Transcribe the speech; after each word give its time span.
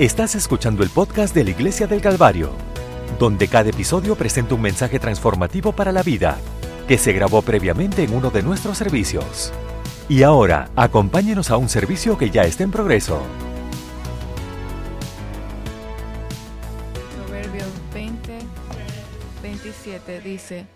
Estás 0.00 0.34
escuchando 0.34 0.82
el 0.82 0.88
podcast 0.88 1.34
de 1.34 1.44
la 1.44 1.50
Iglesia 1.50 1.86
del 1.86 2.00
Calvario, 2.00 2.52
donde 3.18 3.48
cada 3.48 3.68
episodio 3.68 4.16
presenta 4.16 4.54
un 4.54 4.62
mensaje 4.62 4.98
transformativo 4.98 5.72
para 5.72 5.92
la 5.92 6.02
vida 6.02 6.38
que 6.88 6.96
se 6.96 7.12
grabó 7.12 7.42
previamente 7.42 8.02
en 8.02 8.14
uno 8.14 8.30
de 8.30 8.42
nuestros 8.42 8.78
servicios. 8.78 9.52
Y 10.08 10.22
ahora, 10.22 10.70
acompáñenos 10.74 11.50
a 11.50 11.58
un 11.58 11.68
servicio 11.68 12.16
que 12.16 12.30
ya 12.30 12.44
está 12.44 12.64
en 12.64 12.70
progreso. 12.70 13.20
Proverbios 17.26 17.68
20, 17.92 18.38
27 19.42 20.20
dice, 20.22 20.66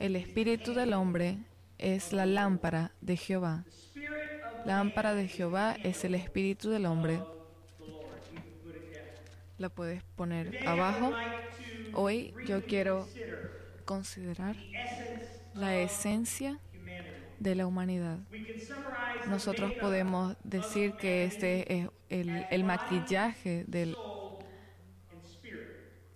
el 0.00 0.16
espíritu 0.16 0.74
del 0.74 0.94
hombre 0.94 1.38
es 1.78 2.12
la 2.12 2.26
lámpara 2.26 2.90
de 3.02 3.16
Jehová. 3.16 3.62
Lámpara 4.64 5.14
de 5.14 5.28
Jehová 5.28 5.76
es 5.84 6.04
el 6.04 6.16
espíritu 6.16 6.70
del 6.70 6.86
hombre. 6.86 7.20
La 9.58 9.68
puedes 9.68 10.04
poner 10.14 10.66
abajo. 10.68 11.12
Hoy 11.92 12.32
yo 12.46 12.64
quiero 12.64 13.08
considerar 13.84 14.54
la 15.52 15.76
esencia 15.76 16.60
de 17.40 17.54
la 17.56 17.66
humanidad. 17.66 18.18
Nosotros 19.28 19.72
podemos 19.80 20.36
decir 20.44 20.92
que 20.94 21.24
este 21.24 21.72
es 21.72 21.88
el, 22.08 22.64
maquillaje 22.64 23.64
del 23.66 23.96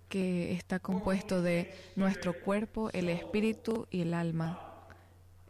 que 0.07 0.53
está 0.53 0.79
compuesto 0.79 1.41
de 1.41 1.73
nuestro 1.95 2.39
cuerpo, 2.39 2.91
el 2.93 3.09
espíritu 3.09 3.87
y 3.91 4.01
el 4.01 4.13
alma. 4.13 4.87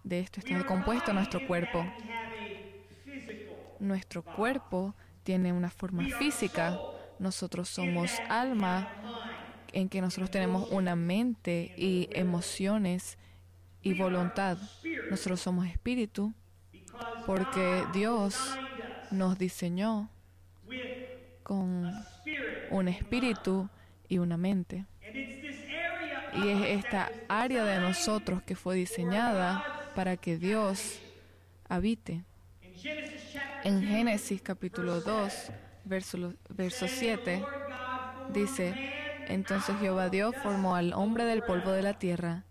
De 0.04 0.20
esto 0.20 0.40
está 0.40 0.66
compuesto 0.66 1.14
nuestro 1.14 1.46
cuerpo. 1.46 1.86
Nuestro 3.80 4.24
cuerpo 4.24 4.96
tiene 5.24 5.54
una 5.54 5.70
forma 5.70 6.06
física. 6.18 6.80
Nosotros 7.24 7.70
somos 7.70 8.12
alma 8.28 8.90
en 9.72 9.88
que 9.88 10.02
nosotros 10.02 10.30
tenemos 10.30 10.70
una 10.72 10.98
mente 10.98 11.74
y 11.78 12.10
emociones 12.12 13.18
y 13.82 13.94
voluntad. 13.94 14.58
Nosotros 15.10 15.40
somos 15.40 15.66
espíritu 15.68 16.34
porque 17.26 17.86
Dios 17.94 18.36
nos 19.10 19.38
diseñó 19.38 20.10
con 21.44 21.94
un 22.70 22.88
espíritu 22.90 23.70
y 24.10 24.18
una 24.18 24.36
mente. 24.36 24.86
Y 26.34 26.50
es 26.50 26.86
esta 26.86 27.10
área 27.30 27.64
de 27.64 27.80
nosotros 27.80 28.44
que 28.44 28.58
fue 28.58 28.76
diseñada 28.76 29.92
para 29.96 30.18
que 30.18 30.38
Dios 30.38 31.00
habite. 31.70 32.26
En 33.64 33.82
Génesis 33.82 34.42
capítulo 34.42 35.00
2, 35.00 35.52
verso, 35.86 36.34
verso 36.50 36.88
7, 36.88 37.44
dice, 38.34 38.94
entonces 39.28 39.76
Jehová 39.80 40.10
Dios 40.10 40.36
formó 40.42 40.76
al 40.76 40.94
hombre 40.94 41.26
del 41.26 41.44
polvo 41.44 41.72
de 41.72 41.82
la 41.82 41.94
tierra. 41.94 42.44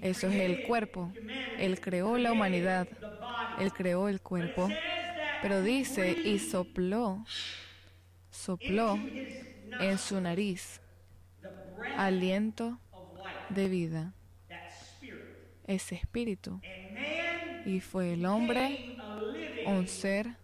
Eso 0.00 0.28
es 0.28 0.34
el 0.34 0.64
cuerpo. 0.64 1.12
Él 1.58 1.80
creó 1.80 2.18
la 2.18 2.32
humanidad. 2.32 2.88
Él 3.58 3.72
creó 3.72 4.08
el 4.08 4.20
cuerpo. 4.20 4.68
Pero 5.40 5.62
dice, 5.62 6.12
y 6.12 6.38
sopló, 6.38 7.24
sopló 8.30 8.98
en 9.80 9.98
su 9.98 10.20
nariz 10.20 10.80
aliento 11.96 12.78
de 13.50 13.68
vida. 13.68 14.12
Ese 15.66 15.94
espíritu. 15.94 16.60
Y 17.64 17.80
fue 17.80 18.14
el 18.14 18.26
hombre 18.26 18.96
un 19.66 19.88
ser 19.88 20.36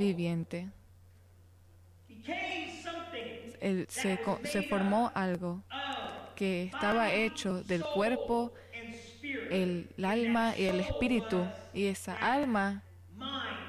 viviente. 0.00 0.68
Se, 3.88 4.62
formó 4.68 5.12
algo 5.14 5.62
que 6.34 6.64
estaba 6.64 7.12
hecho 7.12 7.62
del 7.62 7.82
cuerpo, 7.84 8.52
el, 9.50 9.90
alma 10.02 10.54
y 10.56 10.64
el 10.64 10.80
espíritu. 10.80 11.46
Y 11.74 11.84
esa 11.84 12.14
alma 12.14 12.82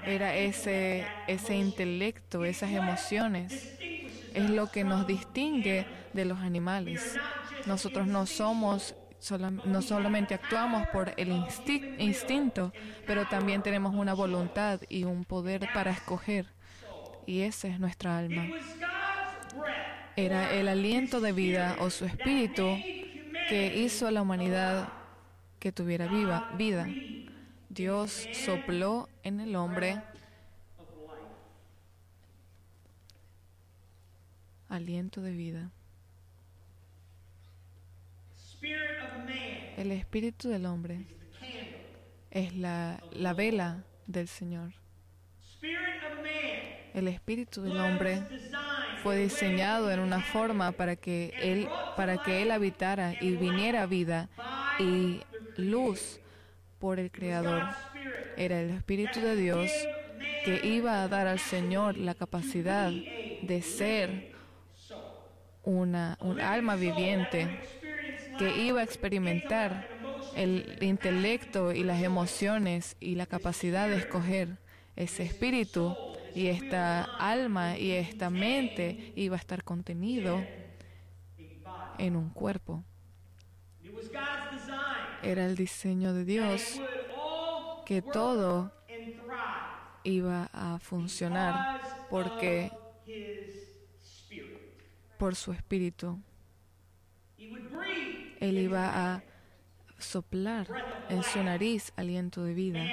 era 0.06 0.34
ese, 0.36 1.06
ese 1.28 1.56
intelecto, 1.56 2.46
esas 2.46 2.72
emociones. 2.72 3.78
Es 4.34 4.50
lo 4.50 4.72
que 4.72 4.86
nos 4.86 5.06
distingue 5.06 5.86
de 6.14 6.24
los 6.24 6.40
animales. 6.40 7.20
Nosotros 7.66 8.08
no 8.08 8.26
somos, 8.26 8.96
no 9.66 9.82
solamente 9.82 10.34
actuamos 10.34 10.88
por 10.88 11.14
el 11.18 11.32
instinto, 12.00 12.74
pero 13.06 13.28
también 13.28 13.62
tenemos 13.62 13.94
una 13.94 14.14
voluntad 14.14 14.82
y 14.90 15.04
un 15.04 15.26
poder 15.26 15.70
para 15.74 15.92
escoger. 15.92 16.48
Y 17.26 17.42
esa 17.42 17.68
es 17.68 17.80
nuestra 17.80 18.18
alma. 18.18 18.48
Era 20.16 20.52
el 20.54 20.68
aliento 20.68 21.22
de 21.22 21.32
vida 21.32 21.78
o 21.80 21.90
su 21.90 22.06
espíritu 22.06 22.78
que 23.48 23.78
hizo 23.78 24.08
a 24.08 24.12
la 24.12 24.22
humanidad 24.22 24.90
que 25.60 25.72
tuviera 25.72 26.08
viva, 26.08 26.52
vida. 26.58 26.88
Dios 27.70 28.28
sopló 28.34 29.08
en 29.24 29.40
el 29.40 29.56
hombre 29.56 30.02
aliento 34.68 35.22
de 35.22 35.32
vida. 35.32 35.72
El 38.62 39.92
espíritu 39.92 40.50
del 40.50 40.66
hombre 40.66 41.06
es 42.30 42.56
la, 42.56 43.02
la 43.12 43.34
vela 43.34 43.84
del 44.08 44.28
Señor. 44.28 44.74
El 46.94 47.08
espíritu 47.08 47.62
del 47.62 47.80
hombre 47.80 48.22
fue 49.02 49.18
diseñado 49.18 49.92
en 49.92 50.00
una 50.00 50.22
forma 50.22 50.72
para 50.74 50.96
que 50.96 51.34
él 51.42 51.68
para 51.96 52.22
que 52.22 52.42
él 52.42 52.52
habitara 52.52 53.16
y 53.20 53.32
viniera 53.32 53.86
vida 53.86 54.30
y 54.80 55.22
luz 55.58 56.20
por 56.80 57.00
el 57.00 57.12
creador. 57.12 57.64
Era 58.38 58.62
el 58.62 58.70
espíritu 58.72 59.20
de 59.22 59.36
Dios 59.36 59.72
que 60.46 60.62
iba 60.68 61.02
a 61.02 61.08
dar 61.08 61.28
al 61.28 61.40
Señor 61.40 61.98
la 61.98 62.14
capacidad 62.14 62.92
de 62.92 63.62
ser 63.62 64.32
una 65.64 66.18
un 66.22 66.40
alma 66.40 66.76
viviente 66.76 67.60
que 68.42 68.64
iba 68.64 68.82
a 68.82 68.84
experimentar 68.84 69.88
el 70.36 70.80
intelecto 70.82 71.72
y 71.72 71.84
las 71.84 72.02
emociones 72.02 72.98
y 73.00 73.14
la 73.14 73.28
capacidad 73.28 73.88
de 73.88 73.98
escoger 73.98 74.58
ese 74.96 75.22
espíritu 75.22 75.96
y 76.34 76.48
esta 76.48 77.04
alma 77.04 77.78
y 77.78 77.92
esta 77.92 78.32
mente 78.32 79.14
iba 79.16 79.36
a 79.36 79.40
estar 79.40 79.64
contenido 79.64 80.44
en 82.00 82.16
un 82.16 82.32
cuerpo. 82.32 82.84
Era 85.22 85.46
el 85.46 85.56
diseño 85.56 86.14
de 86.16 86.26
Dios 86.26 86.82
que 87.86 88.02
todo 88.02 88.74
iba 90.04 90.50
a 90.52 90.80
funcionar 90.80 91.80
porque 92.10 92.72
por 95.20 95.36
su 95.36 95.54
espíritu. 95.54 96.20
Él 98.42 98.58
iba 98.58 99.14
a 99.14 99.24
soplar 99.98 100.68
en 101.10 101.24
su 101.24 101.42
nariz 101.42 101.94
aliento 101.96 102.44
de 102.44 102.54
vida 102.54 102.84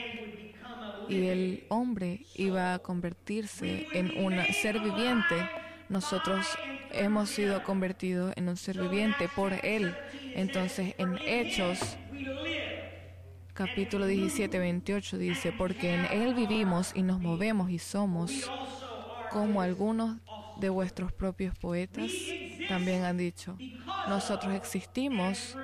y 1.08 1.26
el 1.26 1.64
hombre 1.70 2.20
iba 2.34 2.74
a 2.74 2.78
convertirse 2.78 3.88
en 3.92 4.24
un 4.24 4.40
ser 4.52 4.78
viviente. 4.78 5.34
Nosotros 5.88 6.46
hemos 6.92 7.30
sido 7.30 7.62
convertidos 7.64 8.32
en 8.36 8.48
un 8.48 8.56
ser 8.56 8.78
viviente 8.78 9.28
por 9.34 9.52
Él. 9.64 9.96
Entonces 10.34 10.94
en 10.98 11.18
Hechos 11.26 11.96
capítulo 13.54 14.06
17, 14.06 14.58
28 14.58 15.18
dice, 15.18 15.52
porque 15.56 15.94
en 15.94 16.04
Él 16.12 16.34
vivimos 16.34 16.92
y 16.94 17.02
nos 17.02 17.20
movemos 17.20 17.70
y 17.70 17.78
somos 17.78 18.48
como 19.32 19.62
algunos 19.62 20.18
de 20.60 20.68
vuestros 20.68 21.12
propios 21.12 21.58
poetas 21.58 22.10
también 22.66 23.04
han 23.04 23.16
dicho, 23.16 23.56
nosotros 24.08 24.54
existimos 24.54 25.56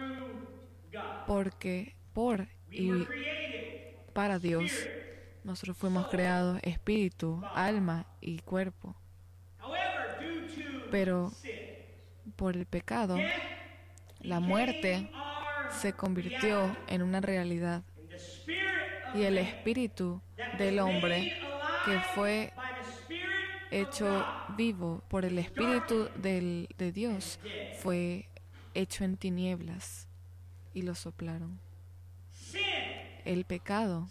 porque 1.27 1.97
por 2.13 2.47
y 2.71 3.07
para 4.13 4.39
Dios. 4.39 4.71
Nosotros 5.43 5.77
fuimos 5.77 6.07
creados 6.09 6.59
espíritu, 6.63 7.43
alma 7.55 8.07
y 8.21 8.39
cuerpo. 8.39 8.97
Pero 10.91 11.33
por 12.37 12.57
el 12.57 12.67
pecado, 12.67 13.19
la 14.21 14.41
muerte 14.41 15.11
se 15.71 15.93
convirtió 15.93 16.77
en 16.87 17.03
una 17.03 17.21
realidad. 17.21 17.83
Y 19.15 19.23
el 19.23 19.39
espíritu 19.39 20.23
del 20.59 20.79
hombre 20.79 21.37
que 21.85 22.01
fue 22.15 22.53
hecho 23.81 24.25
vivo 24.57 25.03
por 25.09 25.25
el 25.25 25.39
espíritu 25.39 26.09
del, 26.17 26.69
de 26.79 26.93
Dios 26.93 27.39
fue 27.81 28.29
hecho 28.75 29.05
en 29.05 29.17
tinieblas 29.17 30.09
y 30.73 30.83
lo 30.83 30.95
soplaron. 30.95 31.59
El 33.25 33.45
pecado 33.45 34.09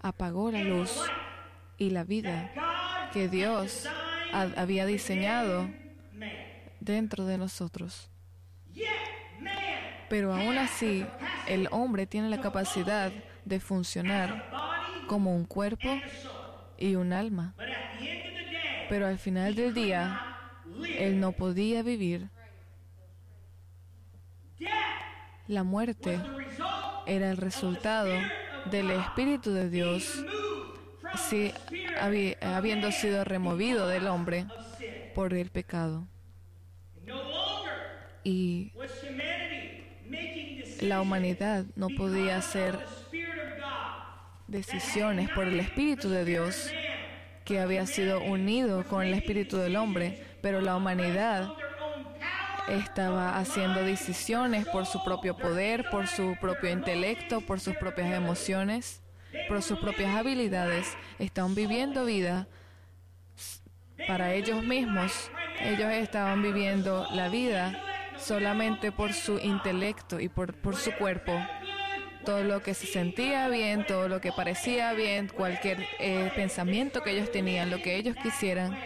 apagó 0.00 0.50
la 0.50 0.62
luz 0.62 1.00
y 1.78 1.90
la 1.90 2.04
vida 2.04 3.10
que 3.12 3.28
Dios 3.28 3.88
había 4.32 4.86
diseñado 4.86 5.68
dentro 6.80 7.26
de 7.26 7.38
nosotros. 7.38 8.08
Pero 10.08 10.34
aún 10.34 10.58
así, 10.58 11.06
el 11.48 11.68
hombre 11.70 12.06
tiene 12.06 12.28
la 12.28 12.40
capacidad 12.40 13.12
de 13.44 13.60
funcionar 13.60 14.50
como 15.06 15.34
un 15.34 15.44
cuerpo 15.44 15.88
y 16.78 16.94
un 16.94 17.12
alma. 17.12 17.54
Pero 18.88 19.06
al 19.06 19.18
final 19.18 19.54
del 19.54 19.74
día, 19.74 20.36
él 20.98 21.20
no 21.20 21.32
podía 21.32 21.82
vivir. 21.82 22.28
La 25.48 25.64
muerte 25.64 26.20
era 27.06 27.30
el 27.30 27.36
resultado 27.36 28.12
del 28.70 28.90
Espíritu 28.90 29.52
de 29.52 29.68
Dios 29.70 30.24
si, 31.16 31.52
habiendo 32.42 32.92
sido 32.92 33.24
removido 33.24 33.88
del 33.88 34.06
hombre 34.06 34.46
por 35.14 35.34
el 35.34 35.50
pecado. 35.50 36.06
Y 38.24 38.72
la 40.80 41.00
humanidad 41.00 41.64
no 41.74 41.88
podía 41.96 42.36
hacer 42.36 42.78
decisiones 44.52 45.30
por 45.30 45.48
el 45.48 45.58
Espíritu 45.58 46.10
de 46.10 46.24
Dios 46.24 46.70
que 47.44 47.58
había 47.58 47.86
sido 47.86 48.22
unido 48.22 48.84
con 48.84 49.02
el 49.02 49.14
Espíritu 49.14 49.56
del 49.56 49.76
hombre, 49.76 50.22
pero 50.42 50.60
la 50.60 50.76
humanidad 50.76 51.48
estaba 52.68 53.38
haciendo 53.38 53.82
decisiones 53.82 54.66
por 54.68 54.86
su 54.86 55.02
propio 55.02 55.36
poder, 55.36 55.88
por 55.90 56.06
su 56.06 56.36
propio 56.40 56.70
intelecto, 56.70 57.40
por 57.40 57.58
sus 57.60 57.74
propias 57.76 58.12
emociones, 58.12 59.02
por 59.48 59.62
sus 59.62 59.80
propias 59.80 60.14
habilidades. 60.14 60.86
Estaban 61.18 61.54
viviendo 61.54 62.04
vida 62.04 62.46
para 64.06 64.34
ellos 64.34 64.62
mismos. 64.62 65.30
Ellos 65.60 65.90
estaban 65.92 66.42
viviendo 66.42 67.08
la 67.12 67.28
vida 67.28 67.82
solamente 68.18 68.92
por 68.92 69.14
su 69.14 69.38
intelecto 69.38 70.20
y 70.20 70.28
por, 70.28 70.54
por 70.54 70.76
su 70.76 70.92
cuerpo. 70.92 71.32
Todo 72.24 72.44
lo 72.44 72.62
que 72.62 72.74
se 72.74 72.86
sentía 72.86 73.48
bien, 73.48 73.84
todo 73.86 74.08
lo 74.08 74.20
que 74.20 74.32
parecía 74.32 74.92
bien, 74.92 75.28
cualquier 75.28 75.86
eh, 75.98 76.30
pensamiento 76.34 77.02
que 77.02 77.10
ellos 77.10 77.30
tenían, 77.32 77.70
lo 77.70 77.78
que 77.78 77.96
ellos 77.96 78.16
quisieran, 78.22 78.78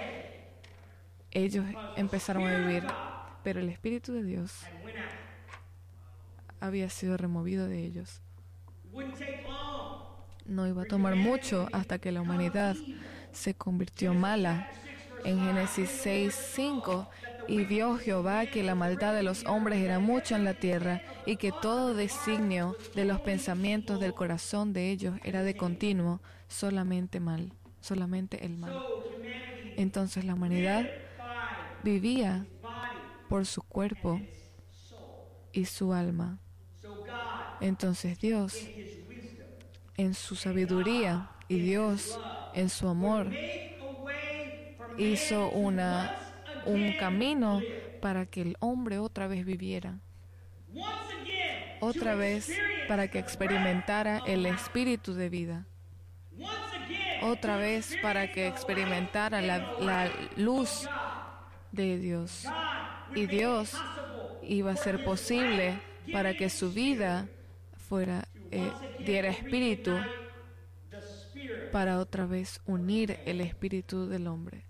ellos 1.30 1.66
empezaron 1.96 2.46
a 2.46 2.56
vivir. 2.58 2.84
Pero 3.42 3.60
el 3.60 3.68
Espíritu 3.68 4.12
de 4.12 4.22
Dios 4.22 4.52
había 6.60 6.88
sido 6.90 7.16
removido 7.16 7.68
de 7.68 7.84
ellos. 7.84 8.20
No 10.46 10.66
iba 10.66 10.82
a 10.82 10.86
tomar 10.86 11.16
mucho 11.16 11.68
hasta 11.72 11.98
que 11.98 12.12
la 12.12 12.20
humanidad 12.20 12.76
se 13.32 13.54
convirtió 13.54 14.14
mala. 14.14 14.68
En 15.24 15.40
Génesis 15.40 15.90
6, 15.90 16.34
5 16.54 17.08
y 17.48 17.64
vio 17.64 17.96
Jehová 17.96 18.46
que 18.46 18.62
la 18.62 18.74
maldad 18.74 19.14
de 19.14 19.22
los 19.22 19.44
hombres 19.46 19.80
era 19.80 19.98
mucha 19.98 20.36
en 20.36 20.44
la 20.44 20.54
tierra 20.54 21.02
y 21.24 21.36
que 21.36 21.52
todo 21.52 21.94
designio 21.94 22.76
de 22.94 23.04
los 23.04 23.20
pensamientos 23.20 24.00
del 24.00 24.14
corazón 24.14 24.72
de 24.72 24.90
ellos 24.90 25.18
era 25.24 25.42
de 25.42 25.56
continuo, 25.56 26.20
solamente 26.48 27.20
mal, 27.20 27.52
solamente 27.80 28.44
el 28.44 28.56
mal. 28.56 28.76
Entonces 29.76 30.24
la 30.24 30.34
humanidad 30.34 30.86
vivía 31.82 32.46
por 33.28 33.46
su 33.46 33.62
cuerpo 33.62 34.20
y 35.52 35.64
su 35.64 35.92
alma. 35.92 36.38
Entonces 37.60 38.18
Dios, 38.18 38.58
en 39.96 40.14
su 40.14 40.36
sabiduría 40.36 41.30
y 41.48 41.58
Dios, 41.58 42.18
en 42.54 42.68
su 42.68 42.88
amor, 42.88 43.30
hizo 44.98 45.50
una 45.50 46.25
un 46.66 46.92
camino 46.98 47.60
para 48.00 48.26
que 48.26 48.42
el 48.42 48.56
hombre 48.60 48.98
otra 48.98 49.26
vez 49.26 49.44
viviera. 49.44 49.98
Otra 51.80 52.14
vez 52.14 52.52
para 52.88 53.08
que 53.08 53.18
experimentara 53.18 54.22
el 54.26 54.46
espíritu 54.46 55.14
de 55.14 55.28
vida. 55.28 55.66
Otra 57.22 57.56
vez 57.56 57.96
para 58.02 58.30
que 58.30 58.46
experimentara 58.46 59.40
la, 59.40 60.10
luz 60.36 60.88
de 61.72 61.98
Dios. 61.98 62.44
Y 63.14 63.26
Dios 63.26 63.74
iba 64.42 64.72
a 64.72 64.76
ser 64.76 65.04
posible 65.04 65.80
para 66.12 66.34
que 66.34 66.50
su 66.50 66.72
vida 66.72 67.28
fuera, 67.88 68.28
eh, 68.50 68.70
diera 69.04 69.28
espíritu 69.28 69.92
para 71.72 71.98
otra 71.98 72.26
vez 72.26 72.60
unir 72.66 73.18
el 73.26 73.40
espíritu 73.40 74.06
del 74.06 74.26
hombre. 74.26 74.65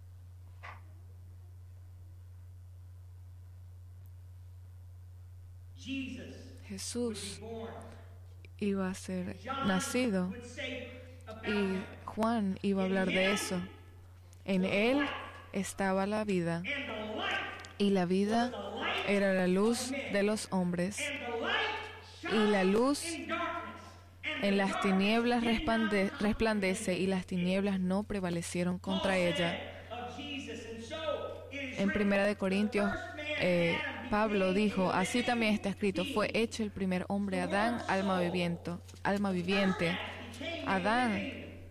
Jesús 6.69 7.41
iba 8.59 8.88
a 8.88 8.94
ser 8.94 9.37
nacido 9.67 10.33
y 11.47 11.79
Juan 12.05 12.59
iba 12.62 12.83
a 12.83 12.87
hablar 12.87 13.09
de 13.09 13.33
eso. 13.33 13.61
En 14.44 14.65
él 14.65 15.06
estaba 15.53 16.06
la 16.06 16.25
vida 16.25 16.62
y 17.79 17.91
la 17.91 18.05
vida 18.05 18.53
era 19.06 19.33
la 19.33 19.47
luz 19.47 19.93
de 20.12 20.23
los 20.23 20.49
hombres 20.50 20.99
y 22.23 22.50
la 22.50 22.65
luz 22.65 23.05
en 24.43 24.56
las 24.56 24.81
tinieblas 24.81 25.44
resplandece 26.21 26.99
y 26.99 27.06
las 27.06 27.27
tinieblas 27.27 27.79
no 27.79 28.03
prevalecieron 28.03 28.79
contra 28.79 29.17
ella. 29.19 29.59
En 31.79 31.93
Primera 31.93 32.25
de 32.25 32.37
Corintios 32.37 32.91
eh, 33.41 33.79
Pablo 34.11 34.53
dijo, 34.53 34.91
así 34.93 35.23
también 35.23 35.55
está 35.55 35.69
escrito, 35.69 36.05
fue 36.05 36.31
hecho 36.32 36.62
el 36.62 36.70
primer 36.70 37.05
hombre, 37.08 37.41
Adán, 37.41 37.82
alma 37.88 38.20
viviente. 38.20 38.73
Alma 39.03 39.31
viviente. 39.31 39.99
Adán 40.67 41.23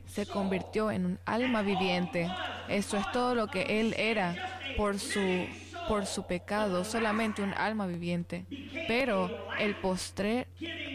se 0.05 0.25
convirtió 0.25 0.91
en 0.91 1.05
un 1.05 1.19
alma 1.25 1.61
viviente. 1.61 2.29
Eso 2.67 2.97
es 2.97 3.11
todo 3.11 3.35
lo 3.35 3.47
que 3.47 3.79
él 3.79 3.93
era 3.97 4.35
por 4.77 4.99
su, 4.99 5.45
por 5.87 6.05
su 6.05 6.25
pecado, 6.25 6.83
solamente 6.83 7.41
un 7.41 7.53
alma 7.53 7.87
viviente. 7.87 8.45
Pero 8.87 9.29
el 9.59 9.75
postrer, 9.75 10.47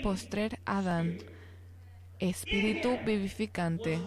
postrer 0.02 0.58
Adán, 0.64 1.18
espíritu 2.18 2.98
vivificante, 3.04 3.98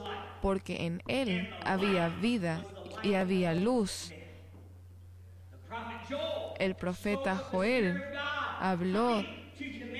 porque 0.41 0.85
en 0.85 1.01
él 1.07 1.49
había 1.63 2.09
vida 2.09 2.63
y 3.01 3.15
había 3.15 3.53
luz 3.53 4.12
el 6.59 6.75
profeta 6.75 7.35
Joel 7.35 8.03
habló 8.59 9.23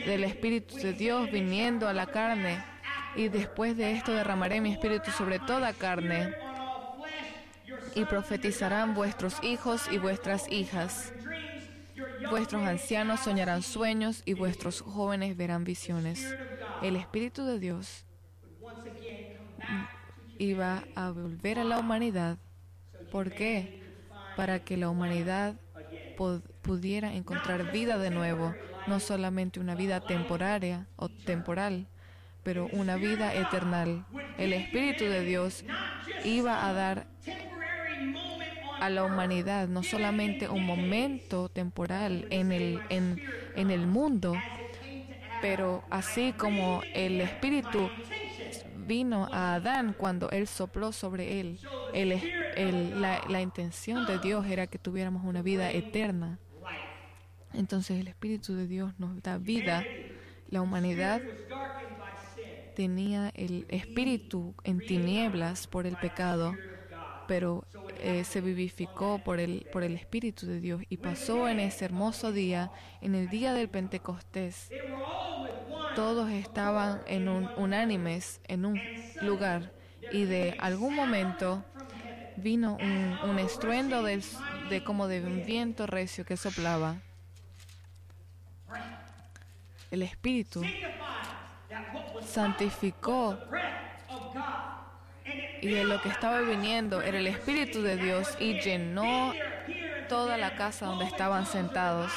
del 0.06 0.24
Espíritu 0.24 0.76
de 0.76 0.94
Dios 0.94 1.32
viniendo 1.32 1.88
a 1.88 1.94
la 1.94 2.08
carne 2.08 2.64
y 3.16 3.30
después 3.30 3.78
de 3.78 3.92
esto 3.92 4.14
derramaré 4.14 4.62
mi 4.62 4.74
Espíritu 4.74 5.12
sobre 5.12 5.40
toda 5.40 5.74
carne 5.74 6.34
y 7.96 8.06
profetizarán 8.06 8.94
vuestros 8.94 9.44
hijos 9.44 9.88
y 9.92 9.98
vuestras 9.98 10.52
hijas. 10.52 11.14
Vuestros 12.30 12.64
ancianos 12.64 13.20
soñarán 13.20 13.62
sueños 13.62 14.24
y 14.26 14.34
vuestros 14.34 14.82
jóvenes 14.82 15.38
verán 15.38 15.64
visiones. 15.64 16.36
El 16.82 16.96
Espíritu 16.96 17.46
de 17.46 17.60
Dios 17.60 18.06
iba 20.38 20.84
a 20.96 21.12
volver 21.12 21.60
a 21.60 21.64
la 21.64 21.80
humanidad. 21.80 22.38
¿Por 23.12 23.32
qué? 23.32 23.84
Para 24.36 24.64
que 24.64 24.78
la 24.78 24.90
humanidad 24.90 25.56
pudiera 26.16 27.14
encontrar 27.14 27.72
vida 27.72 27.98
de 27.98 28.10
nuevo, 28.10 28.54
no 28.88 29.00
solamente 29.00 29.60
una 29.60 29.76
vida 29.76 30.02
temporaria 30.02 30.88
o 30.96 31.10
temporal, 31.10 31.88
pero 32.44 32.68
una 32.72 32.98
vida 32.98 33.34
eternal. 33.34 34.06
El 34.38 34.54
Espíritu 34.54 35.06
de 35.06 35.22
Dios 35.22 35.64
iba 36.24 36.68
a 36.68 36.74
dar 36.74 37.08
a 38.80 38.90
la 38.90 39.06
humanidad 39.06 39.68
no 39.70 39.82
solamente 39.82 40.50
un 40.50 40.66
momento 40.66 41.48
temporal 41.48 42.28
en 42.32 42.52
el, 42.52 42.82
en, 42.90 43.22
en 43.56 43.72
el 43.72 43.88
mundo, 43.88 44.36
pero 45.42 45.84
así 45.90 46.34
como 46.34 46.82
el 46.94 47.22
Espíritu 47.22 47.90
vino 48.86 49.28
a 49.32 49.56
Adán 49.56 49.96
cuando 49.98 50.30
él 50.30 50.48
sopló 50.48 50.92
sobre 50.92 51.40
él. 51.40 51.60
la, 52.96 53.22
la 53.28 53.42
intención 53.42 54.06
de 54.06 54.20
Dios 54.20 54.46
era 54.48 54.68
que 54.68 54.78
tuviéramos 54.78 55.24
una 55.26 55.42
vida 55.42 55.72
eterna. 55.72 56.40
Entonces 57.54 58.00
el 58.00 58.08
Espíritu 58.08 58.56
de 58.56 58.68
Dios 58.68 58.94
nos 58.98 59.22
da 59.22 59.38
vida. 59.38 59.84
La 60.50 60.62
humanidad 60.62 61.22
tenía 62.76 63.32
el 63.36 63.66
espíritu 63.70 64.56
en 64.64 64.80
tinieblas 64.80 65.68
por 65.68 65.86
el 65.86 65.96
pecado, 65.96 66.56
pero 67.26 67.66
eh, 67.96 68.24
se 68.24 68.42
vivificó 68.42 69.20
por 69.20 69.40
el, 69.40 69.68
por 69.70 69.84
el 69.84 69.96
Espíritu 69.96 70.46
de 70.48 70.60
Dios 70.60 70.84
y 70.90 70.98
pasó 70.98 71.48
en 71.48 71.60
ese 71.60 71.86
hermoso 71.86 72.32
día, 72.32 72.72
en 73.02 73.16
el 73.16 73.30
día 73.30 73.54
del 73.54 73.70
Pentecostés 73.70 74.74
todos 75.94 76.30
estaban 76.32 77.02
en 77.06 77.28
un 77.30 77.52
unánimes 77.56 78.40
en 78.48 78.66
un 78.66 78.84
lugar 79.20 79.72
Y 80.10 80.26
de 80.26 80.56
algún 80.60 80.94
momento 80.96 81.66
vino 82.36 82.78
un, 82.78 83.20
un 83.24 83.40
estruendo 83.40 84.04
del- 84.04 84.24
de 84.64 84.84
como 84.84 85.08
de 85.08 85.22
un 85.26 85.44
viento 85.44 85.88
recio 85.88 86.26
que 86.26 86.38
soplaba. 86.38 87.02
El 89.92 90.02
Espíritu 90.02 90.74
santificó 92.20 93.40
y 95.64 95.70
de 95.70 95.86
lo 95.86 96.02
que 96.02 96.10
estaba 96.10 96.42
viniendo 96.42 97.02
era 97.02 97.18
el 97.18 97.28
Espíritu 97.28 97.82
de 97.82 97.96
Dios 97.96 98.28
y 98.38 98.60
llenó 98.60 99.34
toda 100.10 100.36
la 100.38 100.56
casa 100.56 100.88
donde 100.88 101.06
estaban 101.06 101.46
sentados. 101.46 102.12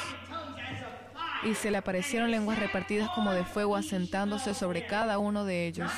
Y 1.43 1.53
se 1.53 1.71
le 1.71 1.77
aparecieron 1.77 2.29
lenguas 2.29 2.59
repartidas 2.59 3.09
como 3.15 3.31
de 3.31 3.45
fuego 3.45 3.77
asentándose 3.77 4.53
sobre 4.53 4.85
cada 4.85 5.17
uno 5.17 5.45
de 5.45 5.65
ellos. 5.65 5.89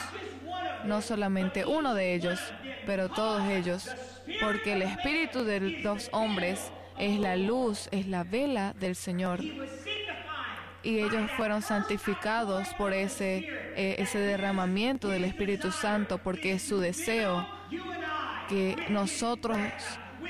No 0.86 1.02
solamente 1.02 1.66
uno 1.66 1.96
de 1.96 2.14
ellos, 2.14 2.40
pero 2.86 3.10
todos 3.10 3.44
ellos. 3.50 3.90
Porque 4.42 4.74
el 4.74 4.84
espíritu 4.84 5.44
de 5.44 5.60
los 5.60 6.10
hombres 6.12 6.72
es 7.00 7.20
la 7.20 7.36
luz, 7.36 7.90
es 7.92 8.06
la 8.06 8.24
vela 8.24 8.76
del 8.80 8.96
Señor. 8.96 9.40
Y 10.84 11.00
ellos 11.00 11.30
fueron 11.36 11.62
santificados 11.62 12.70
por 12.78 12.94
ese, 12.94 13.40
eh, 13.76 13.96
ese 14.00 14.20
derramamiento 14.20 15.10
del 15.10 15.26
Espíritu 15.26 15.72
Santo, 15.72 16.18
porque 16.20 16.54
es 16.54 16.64
su 16.64 16.80
deseo 16.80 17.46
que 18.48 18.76
nosotros 18.90 19.58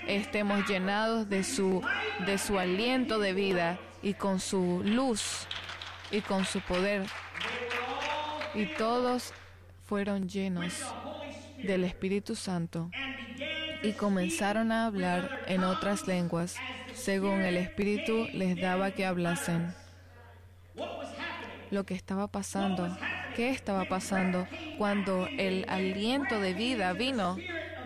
estemos 0.08 0.68
llenados 0.68 1.30
de 1.30 1.44
su, 1.44 1.82
de 2.26 2.38
su 2.38 2.58
aliento 2.58 3.20
de 3.20 3.34
vida 3.34 3.80
y 4.02 4.14
con 4.14 4.40
su 4.40 4.82
luz 4.84 5.48
y 6.12 6.22
con 6.22 6.46
su 6.46 6.62
poder. 6.62 7.06
Y 8.56 8.66
todos 8.78 9.34
fueron 9.86 10.28
llenos 10.28 10.74
del 11.64 11.84
Espíritu 11.84 12.36
Santo 12.36 12.90
y 13.82 13.94
comenzaron 13.94 14.72
a 14.72 14.86
hablar 14.86 15.44
en 15.48 15.64
otras 15.64 16.08
lenguas, 16.08 16.56
según 16.94 17.42
el 17.42 17.58
Espíritu 17.58 18.28
les 18.34 18.60
daba 18.60 18.92
que 18.92 19.06
hablasen. 19.06 19.74
Lo 21.72 21.86
que 21.86 21.94
estaba 21.94 22.28
pasando, 22.28 22.98
¿qué 23.36 23.52
estaba 23.52 23.86
pasando? 23.86 24.48
Cuando 24.78 25.28
el 25.28 25.66
aliento 25.70 26.40
de 26.40 26.54
vida 26.54 26.94
vino, 26.94 27.38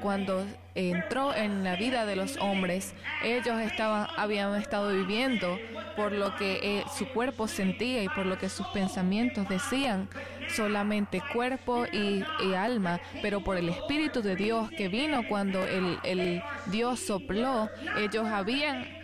cuando 0.02 0.46
entró 0.75 1.36
en 1.36 1.63
la 1.63 1.75
vida 1.75 2.06
de 2.06 2.16
los 2.16 2.38
hombres, 2.38 2.94
ellos 3.24 3.60
estaban, 3.60 4.08
habían 4.18 4.56
estado 4.56 4.94
viviendo 4.94 5.58
por 5.96 6.12
lo 6.12 6.36
que 6.36 6.80
eh, 6.80 6.84
su 6.98 7.08
cuerpo 7.08 7.48
sentía 7.48 8.04
y 8.04 8.10
por 8.10 8.25
lo 8.25 8.38
que 8.38 8.50
sus 8.50 8.68
pensamientos 8.68 9.48
decían, 9.50 10.10
solamente 10.50 11.22
cuerpo 11.34 11.86
y, 11.92 12.24
alma, 12.56 13.00
pero 13.22 13.44
por 13.44 13.58
el 13.58 13.70
Espíritu 13.70 14.22
de 14.22 14.36
Dios 14.36 14.70
que 14.78 14.88
vino 14.88 15.28
cuando 15.28 15.63
el, 15.66 15.98
el 16.04 16.42
Dios 16.68 17.00
sopló, 17.00 17.70
ellos 17.98 18.25
habían 18.28 19.02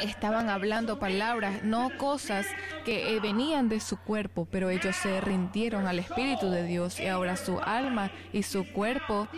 estaban 0.00 0.48
hablando 0.48 0.98
palabras, 0.98 1.62
no 1.62 1.90
cosas 1.98 2.46
que 2.84 3.14
eh, 3.14 3.20
venían 3.20 3.68
de 3.68 3.80
su 3.80 3.98
cuerpo, 3.98 4.46
pero 4.50 4.70
ellos 4.70 4.96
se 4.96 5.20
rindieron 5.20 5.86
al 5.86 5.98
Espíritu 5.98 6.50
de 6.50 6.64
Dios 6.64 7.00
y 7.00 7.06
ahora 7.06 7.36
su 7.36 7.58
alma 7.60 8.10
y 8.32 8.42
su 8.42 8.70
cuerpo 8.72 9.28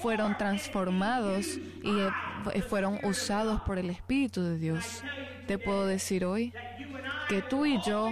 fueron 0.00 0.36
transformados 0.36 1.56
y 1.82 1.90
eh, 2.54 2.62
fueron 2.62 2.98
usados 3.02 3.60
por 3.62 3.78
el 3.78 3.90
Espíritu 3.90 4.42
de 4.42 4.58
Dios. 4.58 5.02
Te 5.46 5.58
puedo 5.58 5.86
decir 5.86 6.24
hoy 6.24 6.52
que 7.28 7.42
tú 7.42 7.66
y 7.66 7.80
yo 7.82 8.10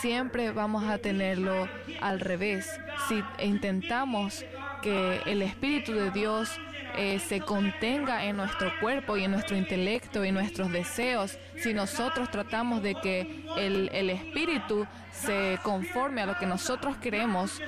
siempre 0.00 0.50
vamos 0.52 0.84
a 0.84 0.98
tenerlo 0.98 1.68
al 2.00 2.20
revés. 2.20 2.80
Si 3.08 3.22
intentamos 3.44 4.44
que 4.80 5.20
el 5.26 5.42
Espíritu 5.42 5.92
de 5.92 6.10
Dios 6.10 6.50
eh, 6.96 7.18
se 7.20 7.40
contenga 7.40 8.24
en 8.24 8.36
nuestro 8.36 8.72
cuerpo 8.80 9.16
y 9.16 9.24
en 9.24 9.30
nuestro 9.30 9.56
intelecto 9.56 10.24
y 10.24 10.32
nuestros 10.32 10.72
deseos, 10.72 11.38
si 11.56 11.72
nosotros 11.72 12.30
tratamos 12.30 12.82
de 12.82 12.94
que 12.96 13.44
el, 13.56 13.90
el 13.92 14.10
Espíritu 14.10 14.86
se 15.12 15.58
conforme 15.62 16.22
a 16.22 16.26
lo 16.26 16.36
que 16.36 16.46
nosotros 16.46 16.96
queremos, 16.96 17.60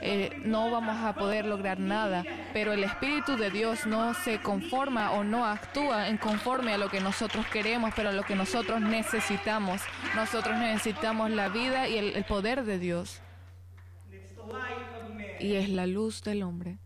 eh, 0.00 0.30
no 0.44 0.70
vamos 0.70 0.96
a 1.04 1.14
poder 1.14 1.46
lograr 1.46 1.78
nada. 1.78 2.24
Pero 2.52 2.72
el 2.72 2.84
Espíritu 2.84 3.36
de 3.36 3.50
Dios 3.50 3.86
no 3.86 4.12
se 4.14 4.40
conforma 4.40 5.12
o 5.12 5.24
no 5.24 5.46
actúa 5.46 6.08
en 6.08 6.18
conforme 6.18 6.74
a 6.74 6.78
lo 6.78 6.88
que 6.88 7.00
nosotros 7.00 7.46
queremos, 7.46 7.92
pero 7.94 8.08
a 8.08 8.12
lo 8.12 8.22
que 8.22 8.34
nosotros 8.34 8.80
necesitamos. 8.80 9.80
Nosotros 10.14 10.56
necesitamos 10.58 11.30
la 11.30 11.48
vida 11.48 11.88
y 11.88 11.98
el, 11.98 12.16
el 12.16 12.24
poder 12.24 12.64
de 12.64 12.78
Dios. 12.78 13.20
Y 15.40 15.54
es 15.54 15.68
la 15.68 15.86
luz 15.86 16.22
del 16.22 16.42
hombre 16.42 16.78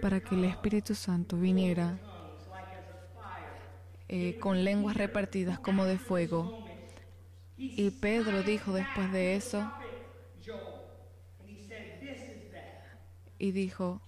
para 0.00 0.20
que 0.20 0.34
el 0.34 0.44
Espíritu 0.44 0.94
Santo 0.94 1.36
viniera 1.36 1.98
eh, 4.08 4.38
con 4.40 4.64
lenguas 4.64 4.96
repartidas 4.96 5.58
como 5.58 5.84
de 5.84 5.98
fuego. 5.98 6.64
Y 7.56 7.90
Pedro 7.90 8.42
dijo 8.42 8.72
después 8.72 9.10
de 9.10 9.34
eso, 9.34 9.70
y 13.38 13.52
dijo, 13.52 14.00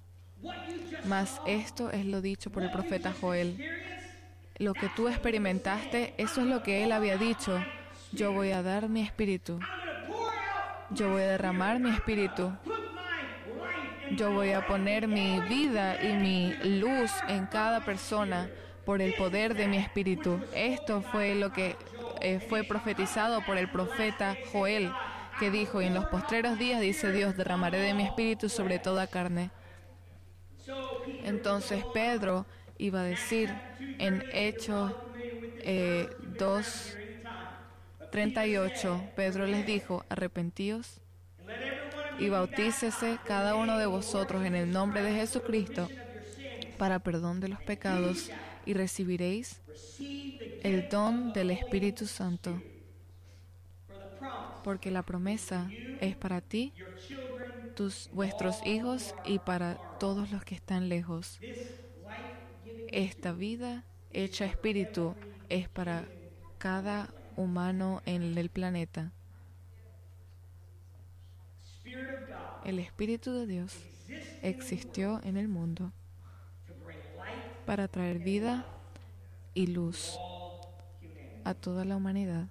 mas 1.04 1.40
esto 1.46 1.90
es 1.90 2.04
lo 2.04 2.20
dicho 2.20 2.50
por 2.50 2.62
el 2.62 2.70
profeta 2.70 3.12
Joel. 3.20 3.56
Lo 4.58 4.74
que 4.74 4.88
tú 4.94 5.08
experimentaste, 5.08 6.14
eso 6.18 6.42
es 6.42 6.46
lo 6.46 6.62
que 6.62 6.84
él 6.84 6.92
había 6.92 7.16
dicho. 7.16 7.58
Yo 8.12 8.32
voy 8.32 8.50
a 8.50 8.62
dar 8.62 8.88
mi 8.88 9.02
espíritu. 9.02 9.58
Yo 10.90 11.10
voy 11.10 11.22
a 11.22 11.28
derramar 11.28 11.78
mi 11.78 11.90
espíritu. 11.90 12.52
Yo 14.16 14.32
voy 14.32 14.52
a 14.52 14.66
poner 14.66 15.06
mi 15.06 15.40
vida 15.40 16.02
y 16.02 16.14
mi 16.14 16.52
luz 16.80 17.10
en 17.28 17.46
cada 17.46 17.84
persona 17.84 18.48
por 18.84 19.00
el 19.00 19.14
poder 19.14 19.54
de 19.54 19.68
mi 19.68 19.76
espíritu. 19.76 20.40
Esto 20.54 21.02
fue 21.02 21.34
lo 21.34 21.52
que 21.52 21.76
eh, 22.20 22.40
fue 22.40 22.64
profetizado 22.64 23.44
por 23.46 23.56
el 23.56 23.70
profeta 23.70 24.36
Joel, 24.52 24.92
que 25.38 25.50
dijo, 25.50 25.80
en 25.80 25.94
los 25.94 26.06
postreros 26.06 26.58
días, 26.58 26.80
dice 26.80 27.12
Dios, 27.12 27.36
derramaré 27.36 27.78
de 27.78 27.94
mi 27.94 28.02
espíritu 28.04 28.48
sobre 28.48 28.78
toda 28.78 29.06
carne. 29.06 29.50
Entonces 31.24 31.84
Pedro 31.94 32.46
iba 32.78 33.00
a 33.00 33.04
decir 33.04 33.54
en 33.98 34.24
Hechos 34.32 34.92
eh, 35.62 36.08
2, 36.38 36.96
38, 38.10 39.10
Pedro 39.14 39.46
les 39.46 39.66
dijo, 39.66 40.04
arrepentíos 40.08 41.00
y 42.20 42.28
bautícese 42.28 43.18
cada 43.24 43.54
uno 43.56 43.78
de 43.78 43.86
vosotros 43.86 44.44
en 44.44 44.54
el 44.54 44.70
nombre 44.70 45.02
de 45.02 45.14
Jesucristo 45.14 45.88
para 46.78 46.98
perdón 46.98 47.40
de 47.40 47.48
los 47.48 47.60
pecados 47.62 48.30
y 48.66 48.74
recibiréis 48.74 49.60
el 50.62 50.88
don 50.88 51.32
del 51.32 51.50
Espíritu 51.50 52.06
Santo. 52.06 52.62
Porque 54.62 54.90
la 54.90 55.02
promesa 55.02 55.70
es 56.00 56.16
para 56.16 56.42
ti, 56.42 56.74
tus 57.74 58.10
vuestros 58.12 58.64
hijos 58.66 59.14
y 59.24 59.38
para 59.38 59.76
todos 59.98 60.30
los 60.30 60.44
que 60.44 60.54
están 60.54 60.88
lejos. 60.90 61.40
Esta 62.88 63.32
vida 63.32 63.84
hecha 64.12 64.44
espíritu 64.44 65.14
es 65.48 65.68
para 65.68 66.04
cada 66.58 67.08
humano 67.36 68.02
en 68.04 68.36
el 68.36 68.50
planeta. 68.50 69.12
El 72.70 72.78
Espíritu 72.78 73.32
de 73.32 73.48
Dios 73.48 73.76
existió 74.42 75.20
en 75.24 75.36
el 75.36 75.48
mundo 75.48 75.90
para 77.66 77.88
traer 77.88 78.20
vida 78.20 78.64
y 79.54 79.66
luz 79.66 80.16
a 81.42 81.52
toda 81.54 81.84
la 81.84 81.96
humanidad. 81.96 82.46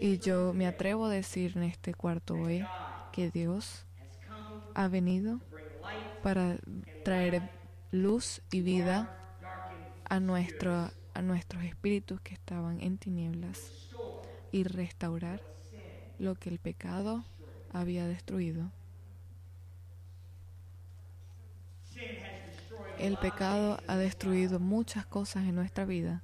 Y 0.00 0.18
yo 0.18 0.52
me 0.52 0.68
atrevo 0.68 1.06
a 1.06 1.10
decir 1.10 1.54
en 1.56 1.64
este 1.64 1.92
cuarto 1.92 2.34
hoy 2.34 2.64
que 3.10 3.32
Dios 3.32 3.84
ha 4.76 4.86
venido 4.86 5.40
para 6.22 6.56
traer 7.04 7.50
luz 7.90 8.42
y 8.52 8.60
vida 8.60 9.12
a, 10.08 10.14
a 10.14 10.20
nuestros 11.22 11.64
espíritus 11.64 12.20
que 12.20 12.34
estaban 12.34 12.80
en 12.80 12.96
tinieblas 12.96 13.72
y 14.52 14.62
restaurar 14.62 15.42
lo 16.20 16.36
que 16.36 16.48
el 16.48 16.60
pecado 16.60 17.24
había 17.72 18.06
destruido. 18.06 18.70
El 22.98 23.16
pecado 23.16 23.78
ha 23.86 23.96
destruido 23.96 24.58
muchas 24.58 25.06
cosas 25.06 25.44
en 25.44 25.54
nuestra 25.54 25.84
vida. 25.84 26.22